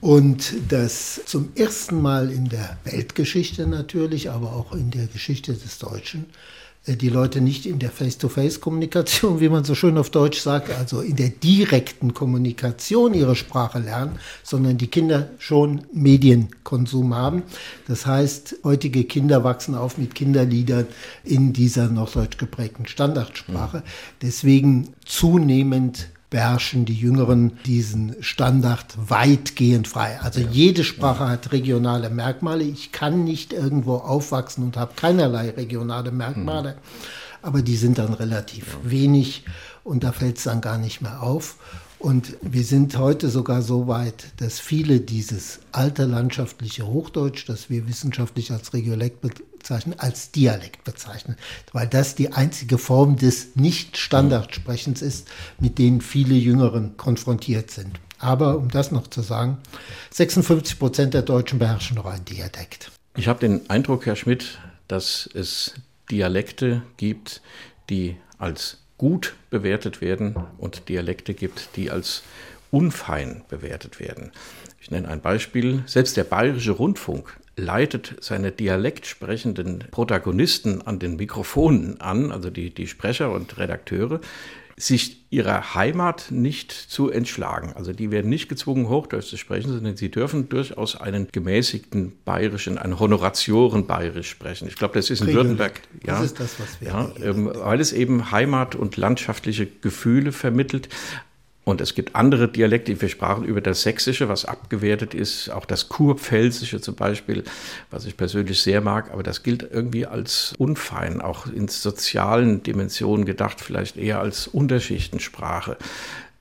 [0.02, 5.80] Und dass zum ersten Mal in der Weltgeschichte natürlich, aber auch in der Geschichte des
[5.80, 6.26] Deutschen,
[6.88, 11.16] die Leute nicht in der Face-to-Face-Kommunikation, wie man so schön auf Deutsch sagt, also in
[11.16, 17.44] der direkten Kommunikation ihre Sprache lernen, sondern die Kinder schon Medienkonsum haben.
[17.88, 20.86] Das heißt, heutige Kinder wachsen auf mit Kinderliedern
[21.24, 23.82] in dieser norddeutsch geprägten Standardsprache.
[24.22, 30.20] Deswegen zunehmend beherrschen die Jüngeren diesen Standard weitgehend frei.
[30.22, 30.48] Also ja.
[30.52, 32.64] jede Sprache hat regionale Merkmale.
[32.64, 36.76] Ich kann nicht irgendwo aufwachsen und habe keinerlei regionale Merkmale, mhm.
[37.42, 38.92] aber die sind dann relativ ja.
[38.92, 39.46] wenig
[39.84, 41.58] und da fällt es dann gar nicht mehr auf.
[42.00, 47.88] Und wir sind heute sogar so weit, dass viele dieses alte landschaftliche Hochdeutsch, das wir
[47.88, 49.22] wissenschaftlich als Regiolekt
[49.66, 51.38] bezeichnen, als Dialekt bezeichnen,
[51.74, 55.28] weil das die einzige Form des Nicht-Standardsprechens ist,
[55.60, 58.00] mit denen viele Jüngeren konfrontiert sind.
[58.20, 59.58] Aber um das noch zu sagen,
[60.12, 62.92] 56 Prozent der Deutschen beherrschen noch einen Dialekt.
[63.18, 65.74] Ich habe den Eindruck, Herr Schmidt, dass es
[66.12, 67.42] Dialekte gibt,
[67.90, 72.22] die als gut bewertet werden und Dialekte gibt, die als
[72.70, 74.32] unfein bewertet werden.
[74.80, 75.84] Ich nenne ein Beispiel.
[75.88, 82.88] Selbst der Bayerische Rundfunk leitet seine dialektsprechenden Protagonisten an den Mikrofonen an, also die, die
[82.88, 84.20] Sprecher und Redakteure,
[84.78, 87.72] sich ihrer Heimat nicht zu entschlagen.
[87.74, 92.78] Also die werden nicht gezwungen, Hochdeutsch zu sprechen, sondern sie dürfen durchaus einen gemäßigten bayerischen,
[92.78, 94.68] einen Honoratioren bayerisch sprechen.
[94.68, 95.80] Ich glaube, das ist in Württemberg.
[96.06, 100.34] Ja, das ist das, was wir ja, ähm, weil es eben Heimat und landschaftliche Gefühle
[100.34, 100.90] vermittelt.
[101.66, 105.90] Und es gibt andere Dialekte, wir sprachen über das Sächsische, was abgewertet ist, auch das
[105.90, 107.44] Kurpfälzische zum Beispiel,
[107.90, 113.26] was ich persönlich sehr mag, aber das gilt irgendwie als unfein, auch in sozialen Dimensionen
[113.26, 115.78] gedacht, vielleicht eher als Unterschichtensprache.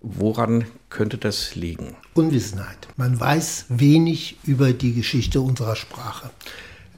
[0.02, 1.96] Woran könnte das liegen?
[2.12, 2.76] Unwissenheit.
[2.98, 6.28] Man weiß wenig über die Geschichte unserer Sprache.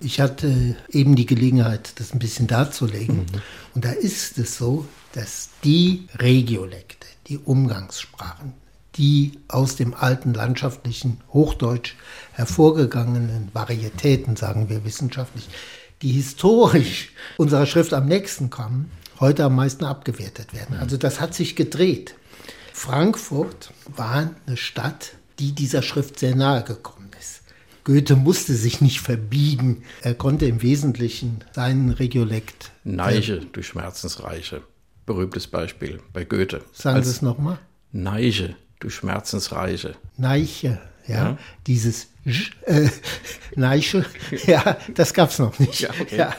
[0.01, 3.19] Ich hatte eben die Gelegenheit, das ein bisschen darzulegen.
[3.19, 3.43] Mhm.
[3.75, 6.96] Und da ist es so, dass die Regiolekte,
[7.29, 8.55] die Umgangssprachen,
[8.97, 11.95] die aus dem alten landschaftlichen Hochdeutsch
[12.33, 15.49] hervorgegangenen Varietäten, sagen wir wissenschaftlich,
[16.03, 20.77] die historisch unserer Schrift am nächsten kommen, heute am meisten abgewertet werden.
[20.79, 22.15] Also das hat sich gedreht.
[22.73, 27.43] Frankfurt war eine Stadt, die dieser Schrift sehr nahe gekommen ist.
[27.85, 29.85] Goethe musste sich nicht verbiegen.
[30.03, 32.73] Er konnte im Wesentlichen seinen Regiolekt.
[32.85, 34.63] Neiche, du Schmerzensreiche
[35.07, 36.63] berühmtes Beispiel bei Goethe.
[36.73, 37.59] Sagen Sie es nochmal.
[37.93, 39.95] Neiche, du Schmerzensreiche.
[40.19, 41.15] Neiche, ja.
[41.15, 41.39] ja.
[41.67, 42.09] Dieses
[42.63, 42.89] äh,
[43.55, 44.05] Neiche,
[44.47, 45.81] ja, das gab es noch nicht.
[45.81, 46.17] Ja, okay.
[46.17, 46.35] ja,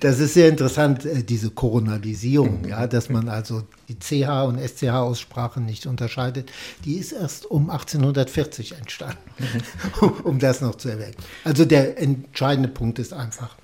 [0.00, 2.68] das ist sehr interessant, äh, diese Koronalisierung, mhm.
[2.68, 6.52] ja, dass man also die CH- und SCH-Aussprache nicht unterscheidet.
[6.84, 10.08] Die ist erst um 1840 entstanden, mhm.
[10.24, 11.16] um das noch zu erwähnen.
[11.42, 13.56] Also der entscheidende Punkt ist einfach,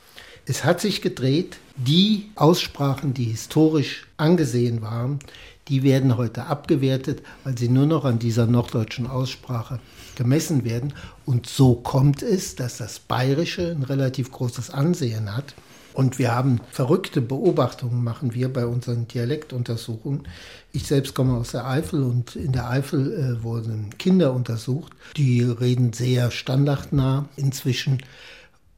[0.50, 5.20] es hat sich gedreht, die Aussprachen, die historisch angesehen waren,
[5.68, 9.78] die werden heute abgewertet, weil sie nur noch an dieser norddeutschen Aussprache
[10.16, 10.92] gemessen werden.
[11.24, 15.54] Und so kommt es, dass das Bayerische ein relativ großes Ansehen hat.
[15.94, 20.26] Und wir haben verrückte Beobachtungen, machen wir bei unseren Dialektuntersuchungen.
[20.72, 24.92] Ich selbst komme aus der Eifel und in der Eifel äh, wurden Kinder untersucht.
[25.16, 28.02] Die reden sehr standardnah inzwischen.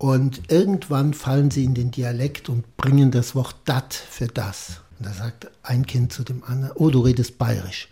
[0.02, 4.80] Und irgendwann fallen sie in den Dialekt und bringen das Wort dat für das.
[4.98, 7.88] Und da sagt ein Kind zu dem anderen, oh, du redest bayerisch.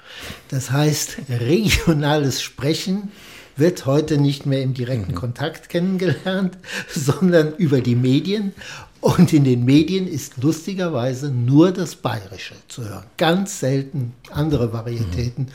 [0.48, 3.12] Das heißt, regionales Sprechen
[3.54, 5.18] wird heute nicht mehr im direkten mhm.
[5.18, 6.58] Kontakt kennengelernt,
[6.92, 8.54] sondern über die Medien.
[9.00, 13.04] Und in den Medien ist lustigerweise nur das Bayerische zu hören.
[13.16, 15.48] Ganz selten andere Varietäten.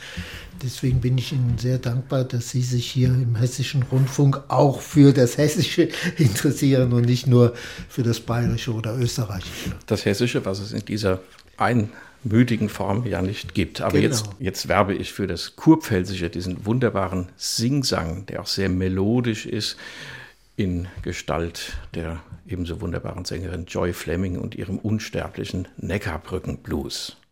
[0.62, 5.12] Deswegen bin ich Ihnen sehr dankbar, dass Sie sich hier im Hessischen Rundfunk auch für
[5.12, 7.54] das Hessische interessieren und nicht nur
[7.88, 9.70] für das Bayerische oder Österreichische.
[9.86, 11.20] Das Hessische, was es in dieser
[11.56, 13.80] einmütigen Form ja nicht gibt.
[13.80, 14.08] Aber genau.
[14.08, 19.76] jetzt, jetzt werbe ich für das Kurpfälzische, diesen wunderbaren Singsang, der auch sehr melodisch ist
[20.56, 27.16] in Gestalt der ebenso wunderbaren Sängerin Joy Fleming und ihrem unsterblichen Neckarbrücken-Blues.
[27.16, 27.25] schon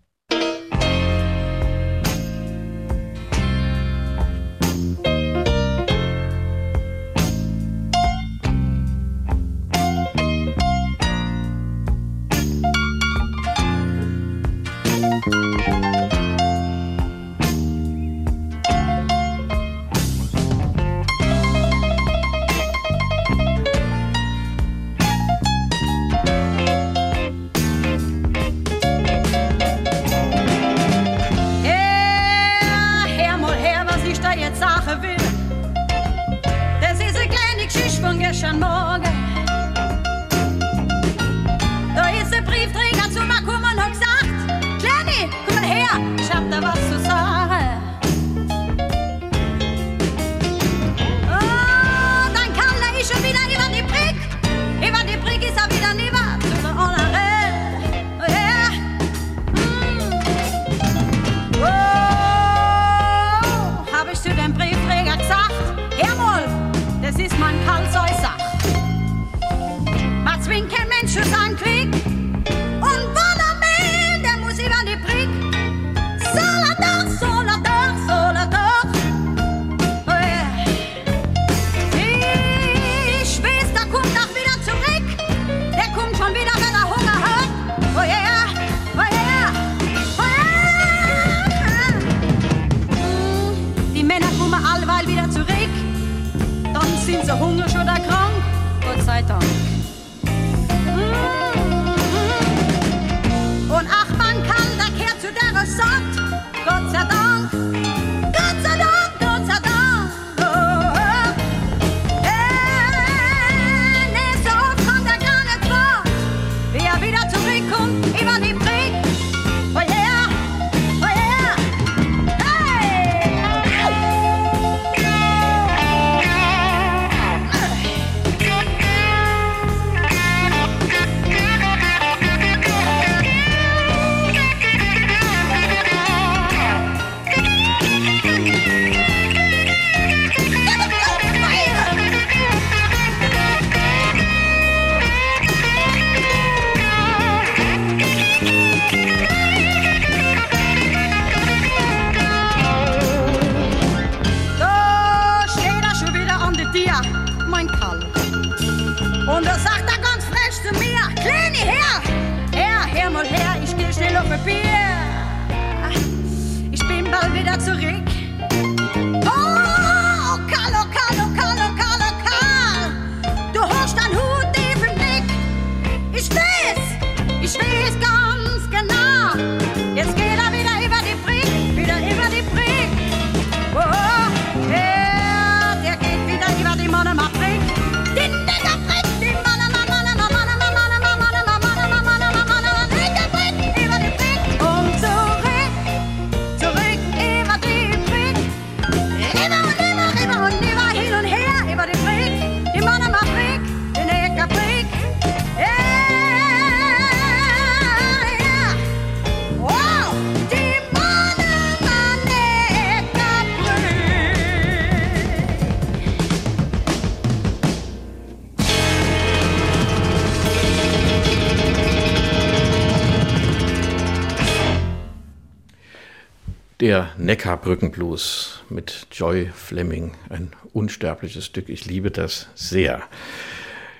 [227.25, 231.71] Neckarbrückenblues mit Joy Fleming, ein unsterbliches Stück.
[231.71, 233.03] Ich liebe das sehr.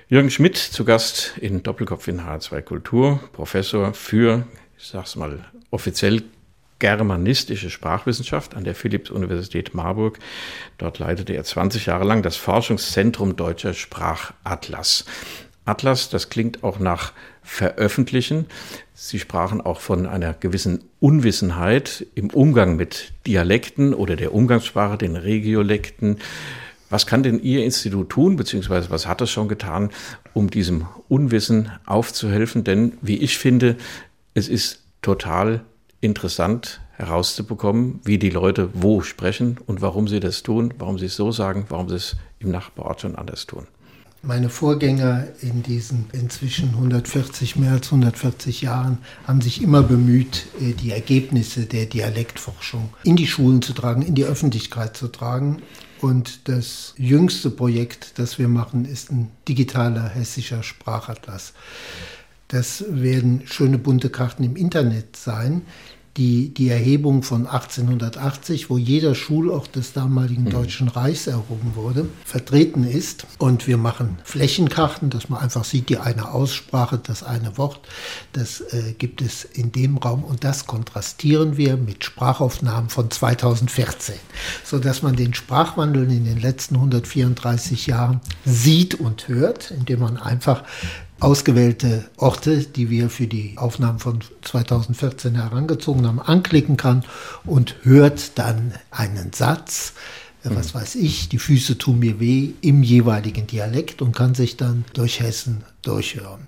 [0.07, 4.45] Jürgen Schmidt zu Gast in Doppelkopf in H2 Kultur, Professor für,
[4.77, 6.21] ich sag's mal offiziell,
[6.77, 10.19] germanistische Sprachwissenschaft an der Philipps-Universität Marburg.
[10.77, 15.05] Dort leitete er 20 Jahre lang das Forschungszentrum Deutscher Sprachatlas.
[15.65, 17.11] Atlas, das klingt auch nach
[17.41, 18.45] Veröffentlichen.
[18.93, 25.15] Sie sprachen auch von einer gewissen Unwissenheit im Umgang mit Dialekten oder der Umgangssprache, den
[25.15, 26.19] Regiolekten.
[26.91, 29.89] Was kann denn Ihr Institut tun, beziehungsweise was hat es schon getan,
[30.33, 32.63] um diesem Unwissen aufzuhelfen?
[32.63, 33.75] Denn, wie ich finde,
[34.35, 35.65] es ist total
[35.99, 41.15] interessant herauszubekommen, wie die Leute wo sprechen und warum sie das tun, warum sie es
[41.15, 43.67] so sagen, warum sie es im Nachbarort schon anders tun.
[44.27, 48.97] Meine Vorgänger in diesen inzwischen 140, mehr als 140 Jahren
[49.27, 54.15] haben sich immer bemüht, äh, die Ergebnisse der Dialektforschung in die Schulen zu tragen, in
[54.15, 55.61] die Öffentlichkeit zu tragen.
[56.01, 61.53] Und das jüngste Projekt, das wir machen, ist ein digitaler hessischer Sprachatlas.
[62.47, 65.61] Das werden schöne bunte Karten im Internet sein,
[66.17, 72.85] die die Erhebung von 1880, wo jeder Schulort des damaligen Deutschen Reichs erhoben wurde, vertreten
[72.85, 73.27] ist.
[73.37, 77.81] Und wir machen Flächenkarten, dass man einfach sieht, die eine Aussprache, das eine Wort,
[78.31, 80.23] das äh, gibt es in dem Raum.
[80.23, 84.15] Und das kontrastieren wir mit Sprachaufnahmen von 2014,
[84.63, 90.63] sodass man den Sprachwandel in den letzten 134 Jahren sieht und hört, indem man einfach
[91.19, 97.03] ausgewählte Orte, die wir für die Aufnahmen von 2014 herangezogen haben, anklicken kann
[97.45, 99.93] und hört dann einen Satz,
[100.43, 104.57] äh, was weiß ich, die Füße tun mir weh im jeweiligen Dialekt und kann sich
[104.57, 106.47] dann durch Hessen durchhören.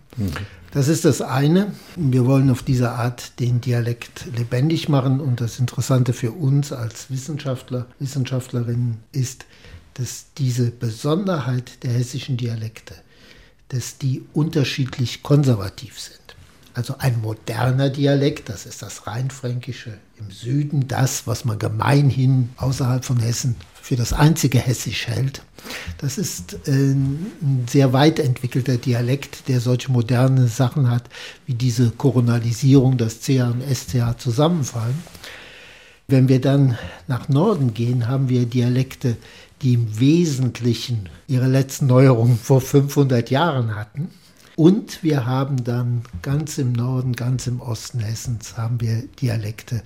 [0.72, 1.72] Das ist das eine.
[1.96, 7.10] Wir wollen auf diese Art den Dialekt lebendig machen und das Interessante für uns als
[7.10, 9.46] Wissenschaftler, Wissenschaftlerinnen ist,
[9.94, 12.94] dass diese Besonderheit der hessischen Dialekte
[13.70, 16.18] dass die unterschiedlich konservativ sind.
[16.74, 23.04] Also ein moderner Dialekt, das ist das Rheinfränkische im Süden, das, was man gemeinhin außerhalb
[23.04, 25.42] von Hessen für das einzige Hessisch hält.
[25.98, 31.06] Das ist äh, ein sehr weit entwickelter Dialekt, der solche moderne Sachen hat,
[31.48, 35.02] wie diese Koronalisierung, dass CH und SCH zusammenfallen.
[36.08, 39.18] Wenn wir dann nach Norden gehen, haben wir Dialekte,
[39.62, 44.10] die im Wesentlichen ihre letzten Neuerungen vor 500 Jahren hatten.
[44.56, 49.84] Und wir haben dann ganz im Norden, ganz im Osten Hessens, haben wir Dialekte,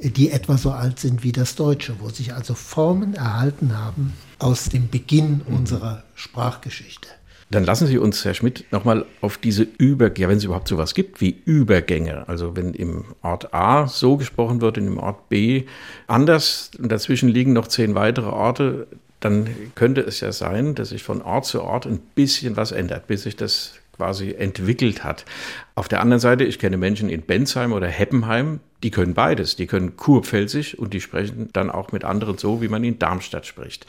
[0.00, 4.64] die etwa so alt sind wie das Deutsche, wo sich also Formen erhalten haben aus
[4.64, 7.08] dem Beginn unserer Sprachgeschichte.
[7.52, 11.20] Dann lassen Sie uns, Herr Schmidt, nochmal auf diese Übergänge, wenn es überhaupt sowas gibt,
[11.20, 12.28] wie Übergänge.
[12.28, 15.64] Also wenn im Ort A so gesprochen wird, in dem Ort B
[16.06, 18.86] anders, und dazwischen liegen noch zehn weitere Orte,
[19.20, 23.06] dann könnte es ja sein, dass sich von Ort zu Ort ein bisschen was ändert,
[23.06, 25.26] bis sich das quasi entwickelt hat.
[25.74, 29.56] Auf der anderen Seite, ich kenne Menschen in Bensheim oder Heppenheim, die können beides.
[29.56, 33.44] Die können kurpfälzig und die sprechen dann auch mit anderen so, wie man in Darmstadt
[33.46, 33.86] spricht.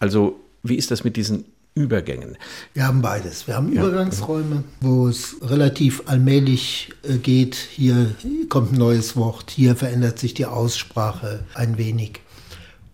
[0.00, 1.44] Also wie ist das mit diesen
[1.74, 2.36] Übergängen?
[2.72, 3.46] Wir haben beides.
[3.46, 7.54] Wir haben Übergangsräume, wo es relativ allmählich äh, geht.
[7.54, 8.14] Hier
[8.48, 12.20] kommt ein neues Wort, hier verändert sich die Aussprache ein wenig.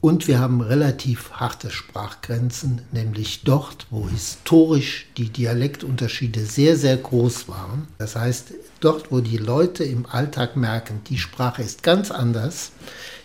[0.01, 7.49] Und wir haben relativ harte Sprachgrenzen, nämlich dort, wo historisch die Dialektunterschiede sehr, sehr groß
[7.49, 7.87] waren.
[7.99, 12.73] Das heißt, dort, wo die Leute im Alltag merken, die Sprache ist ganz anders,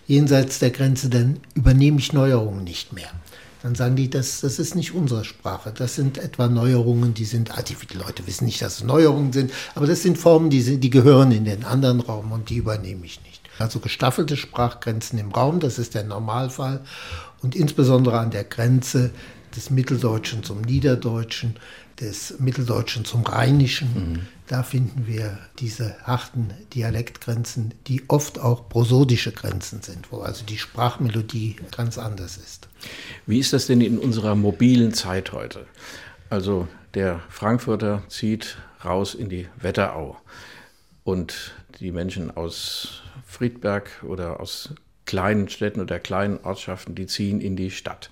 [0.05, 3.09] jenseits der Grenze, dann übernehme ich Neuerungen nicht mehr.
[3.63, 5.71] Dann sagen die, das, das ist nicht unsere Sprache.
[5.75, 9.51] Das sind etwa Neuerungen, die sind, ah, die, Leute wissen nicht, dass es Neuerungen sind,
[9.75, 13.05] aber das sind Formen, die, sind, die gehören in den anderen Raum und die übernehme
[13.05, 13.34] ich nicht.
[13.57, 16.81] Also gestaffelte Sprachgrenzen im Raum, das ist der Normalfall.
[17.41, 19.11] Und insbesondere an der Grenze
[19.55, 21.55] des Mitteldeutschen zum Niederdeutschen,
[21.99, 24.19] des Mitteldeutschen zum Rheinischen, mhm.
[24.47, 30.57] da finden wir diese harten Dialektgrenzen, die oft auch prosodische Grenzen sind, wo also die
[30.57, 32.67] Sprachmelodie ganz anders ist.
[33.25, 35.65] Wie ist das denn in unserer mobilen Zeit heute?
[36.29, 40.17] Also der Frankfurter zieht raus in die Wetterau
[41.03, 43.03] und die Menschen aus
[43.35, 44.73] Friedberg oder aus
[45.05, 48.09] kleinen Städten oder kleinen Ortschaften, die ziehen in die Stadt.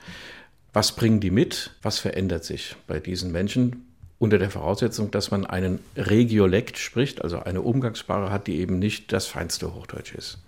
[0.73, 1.71] Was bringen die mit?
[1.81, 3.87] Was verändert sich bei diesen Menschen?
[4.19, 9.11] Unter der Voraussetzung, dass man einen Regiolekt spricht, also eine Umgangssprache hat, die eben nicht
[9.11, 10.39] das feinste Hochdeutsch ist.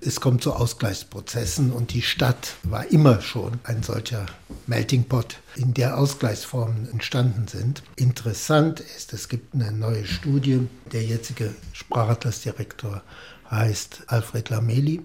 [0.00, 4.26] Es kommt zu Ausgleichsprozessen und die Stadt war immer schon ein solcher
[4.66, 7.82] Melting Pot, in der Ausgleichsformen entstanden sind.
[7.96, 13.02] Interessant ist, es gibt eine neue Studie, der jetzige Sprachatlasdirektor
[13.50, 15.02] heißt Alfred Lameli.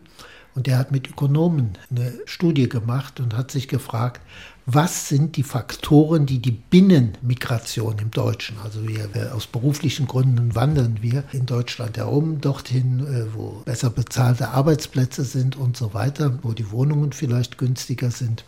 [0.54, 4.20] Und der hat mit Ökonomen eine Studie gemacht und hat sich gefragt,
[4.66, 11.00] was sind die Faktoren, die die Binnenmigration im Deutschen, also wir, aus beruflichen Gründen wandern
[11.02, 16.52] wir in Deutschland herum, dorthin, äh, wo besser bezahlte Arbeitsplätze sind und so weiter, wo
[16.54, 18.44] die Wohnungen vielleicht günstiger sind.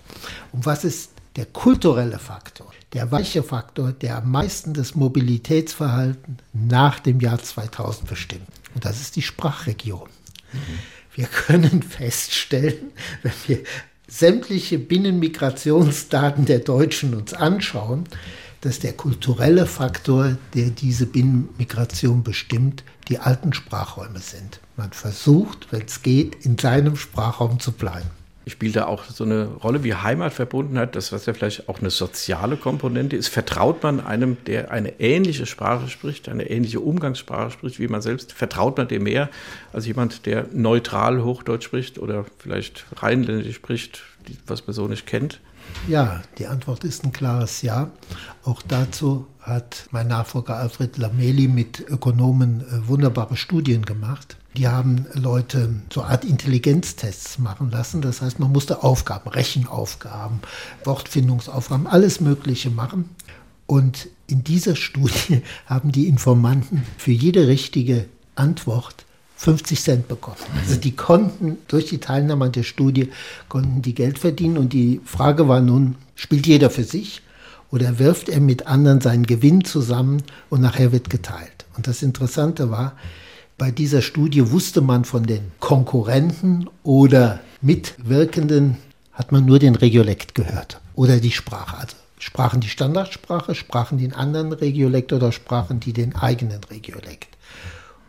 [0.51, 6.99] Und was ist der kulturelle Faktor, der weiche Faktor, der am meisten das Mobilitätsverhalten nach
[6.99, 8.47] dem Jahr 2000 bestimmt?
[8.75, 10.09] Und das ist die Sprachregion.
[10.51, 10.57] Mhm.
[11.15, 12.91] Wir können feststellen,
[13.23, 13.59] wenn wir
[14.07, 18.05] sämtliche Binnenmigrationsdaten der Deutschen uns anschauen,
[18.61, 24.59] dass der kulturelle Faktor, der diese Binnenmigration bestimmt, die alten Sprachräume sind.
[24.77, 28.09] Man versucht, wenn es geht, in seinem Sprachraum zu bleiben
[28.47, 32.57] spielt da auch so eine Rolle wie Heimatverbundenheit, das was ja vielleicht auch eine soziale
[32.57, 33.29] Komponente ist.
[33.29, 38.33] Vertraut man einem, der eine ähnliche Sprache spricht, eine ähnliche Umgangssprache spricht wie man selbst,
[38.33, 39.29] vertraut man dem mehr
[39.71, 44.03] als jemand, der neutral Hochdeutsch spricht oder vielleicht Rheinländisch spricht,
[44.45, 45.39] was man so nicht kennt?
[45.87, 47.91] Ja, die Antwort ist ein klares Ja.
[48.43, 54.37] Auch dazu hat mein Nachfolger Alfred Lameli mit Ökonomen äh, wunderbare Studien gemacht.
[54.55, 58.01] Die haben Leute so eine Art Intelligenztests machen lassen.
[58.01, 60.39] Das heißt, man musste Aufgaben, Rechenaufgaben,
[60.83, 63.09] Wortfindungsaufgaben, alles Mögliche machen.
[63.65, 69.05] Und in dieser Studie haben die Informanten für jede richtige Antwort
[69.37, 70.37] 50 Cent bekommen.
[70.59, 73.09] Also die konnten durch die Teilnahme an der Studie
[73.49, 77.21] konnten die Geld verdienen und die Frage war nun, spielt jeder für sich
[77.71, 81.65] oder wirft er mit anderen seinen Gewinn zusammen und nachher wird geteilt.
[81.75, 82.93] Und das Interessante war,
[83.57, 88.77] bei dieser Studie wusste man von den Konkurrenten oder Mitwirkenden,
[89.11, 91.77] hat man nur den Regiolekt gehört oder die Sprache.
[91.77, 97.29] Also sprachen die Standardsprache, sprachen die einen anderen Regiolekt oder sprachen die den eigenen Regiolekt.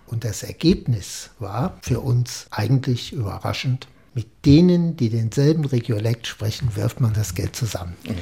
[0.06, 3.88] Und das Ergebnis war für uns eigentlich überraschend.
[4.14, 7.96] Mit denen, die denselben Regiolekt sprechen, wirft man das Geld zusammen.
[8.04, 8.14] Mhm.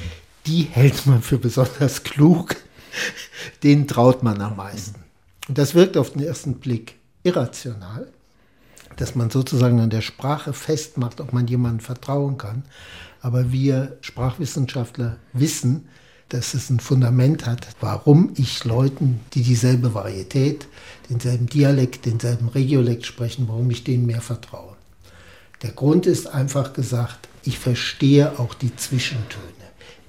[0.46, 2.56] Die hält man für besonders klug.
[3.62, 5.00] Denen traut man am meisten.
[5.48, 8.08] Und das wirkt auf den ersten Blick irrational,
[8.96, 12.64] dass man sozusagen an der Sprache festmacht, ob man jemandem vertrauen kann.
[13.20, 15.88] Aber wir Sprachwissenschaftler wissen,
[16.28, 20.66] dass es ein Fundament hat, warum ich Leuten, die dieselbe Varietät,
[21.10, 24.76] denselben Dialekt, denselben Regiolekt sprechen, warum ich denen mehr vertraue.
[25.62, 29.42] Der Grund ist einfach gesagt, ich verstehe auch die Zwischentöne.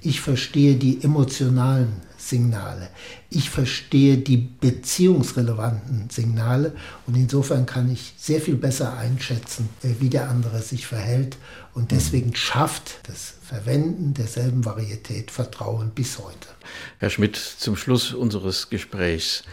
[0.00, 2.88] Ich verstehe die emotionalen Signale.
[3.30, 6.72] Ich verstehe die beziehungsrelevanten Signale
[7.06, 11.36] und insofern kann ich sehr viel besser einschätzen, äh, wie der andere sich verhält
[11.74, 16.48] und deswegen schafft das Verwenden derselben Varietät Vertrauen bis heute.
[16.98, 19.44] Herr Schmidt, zum Schluss unseres Gesprächs.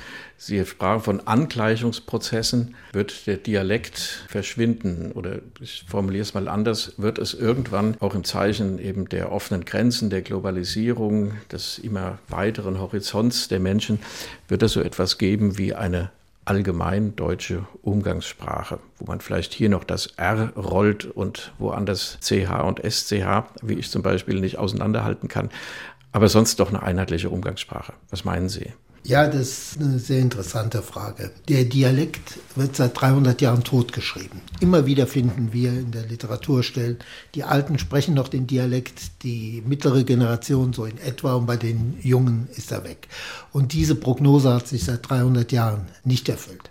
[0.43, 2.73] Sie sprachen von Angleichungsprozessen.
[2.93, 5.11] Wird der Dialekt verschwinden?
[5.11, 9.65] Oder ich formuliere es mal anders, wird es irgendwann auch im Zeichen eben der offenen
[9.65, 13.99] Grenzen, der Globalisierung, des immer weiteren Horizonts der Menschen,
[14.47, 16.09] wird es so etwas geben wie eine
[16.43, 22.79] allgemein deutsche Umgangssprache, wo man vielleicht hier noch das R rollt und woanders CH und
[22.83, 25.51] SCH, wie ich zum Beispiel nicht auseinanderhalten kann,
[26.11, 27.93] aber sonst doch eine einheitliche Umgangssprache.
[28.09, 28.73] Was meinen Sie?
[29.03, 31.31] Ja, das ist eine sehr interessante Frage.
[31.49, 34.41] Der Dialekt wird seit 300 Jahren totgeschrieben.
[34.59, 36.97] Immer wieder finden wir in der Literaturstellen,
[37.33, 41.97] die Alten sprechen noch den Dialekt, die mittlere Generation so in etwa und bei den
[42.01, 43.07] Jungen ist er weg.
[43.51, 46.69] Und diese Prognose hat sich seit 300 Jahren nicht erfüllt.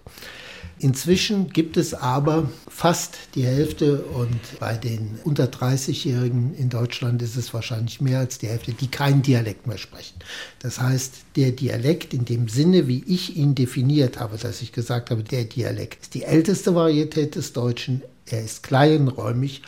[0.83, 7.37] Inzwischen gibt es aber fast die Hälfte und bei den unter 30-Jährigen in Deutschland ist
[7.37, 10.19] es wahrscheinlich mehr als die Hälfte, die keinen Dialekt mehr sprechen.
[10.61, 15.11] Das heißt, der Dialekt in dem Sinne, wie ich ihn definiert habe, dass ich gesagt
[15.11, 19.61] habe, der Dialekt ist die älteste Varietät des Deutschen, er ist kleinräumig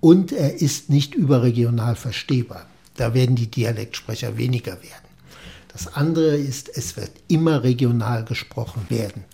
[0.00, 2.66] und er ist nicht überregional verstehbar.
[2.96, 5.05] Da werden die Dialektsprecher weniger werden.
[5.76, 9.24] Das andere ist, es wird immer regional gesprochen werden.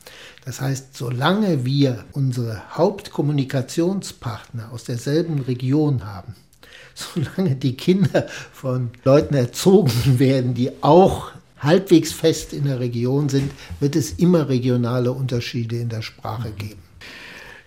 [0.44, 6.34] Das heißt, solange wir unsere Hauptkommunikationspartner aus derselben Region haben,
[6.96, 11.30] solange die Kinder von Leuten erzogen werden, die auch
[11.60, 16.82] halbwegs fest in der Region sind, wird es immer regionale Unterschiede in der Sprache geben.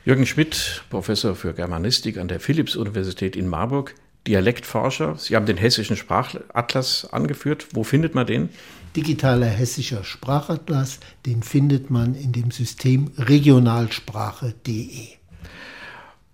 [0.04, 3.96] Jürgen Schmidt, Professor für Germanistik an der Philipps-Universität in Marburg,
[4.28, 5.16] Dialektforscher.
[5.18, 7.68] Sie haben den hessischen Sprachatlas angeführt.
[7.74, 8.50] Wo findet man den?
[8.96, 15.08] Digitaler hessischer Sprachatlas, den findet man in dem System regionalsprache.de.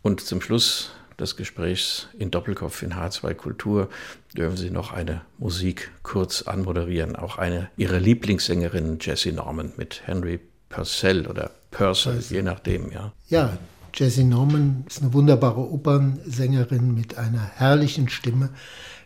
[0.04, 3.90] Und zum Schluss des Gesprächs in Doppelkopf in H2 Kultur
[4.36, 7.16] dürfen Sie noch eine Musik kurz anmoderieren.
[7.16, 10.40] Auch eine Ihrer Lieblingssängerin, Jessie Norman, mit Henry
[10.70, 13.14] Purcell oder Purcell, je nachdem, ja.
[13.30, 13.58] Ja,
[13.94, 18.50] Jessie Norman ist eine wunderbare Opernsängerin mit einer herrlichen Stimme,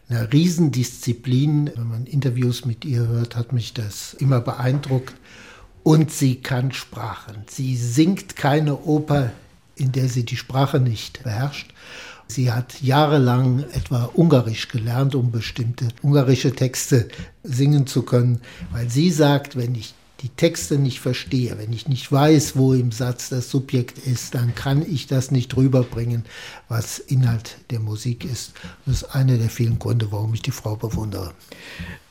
[0.10, 1.72] einer Riesendisziplin.
[1.76, 5.16] Wenn man Interviews mit ihr hört, hat mich das immer beeindruckt.
[5.84, 7.44] Und sie kann Sprachen.
[7.48, 9.32] Sie singt keine Oper,
[9.76, 11.74] in der sie die Sprache nicht beherrscht.
[12.28, 17.08] Sie hat jahrelang etwa Ungarisch gelernt, um bestimmte ungarische Texte
[17.44, 19.94] singen zu können, weil sie sagt, wenn ich
[20.26, 24.56] die Texte nicht verstehe, wenn ich nicht weiß, wo im Satz das Subjekt ist, dann
[24.56, 26.26] kann ich das nicht rüberbringen,
[26.68, 28.54] was Inhalt der Musik ist.
[28.88, 31.36] Das ist einer der vielen Gründe, warum ich die Frau bewundere.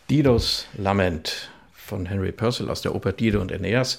[0.09, 3.99] Didos Lament von Henry Purcell aus der Oper Dido und Aeneas.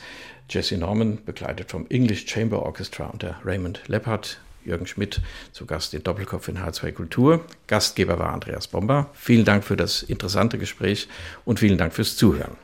[0.49, 4.39] Jesse Norman, begleitet vom English Chamber Orchestra unter Raymond Leppard.
[4.63, 5.19] Jürgen Schmidt
[5.51, 7.45] zu Gast in Doppelkopf in H2 Kultur.
[7.67, 9.09] Gastgeber war Andreas Bomber.
[9.13, 11.09] Vielen Dank für das interessante Gespräch
[11.43, 12.55] und vielen Dank fürs Zuhören.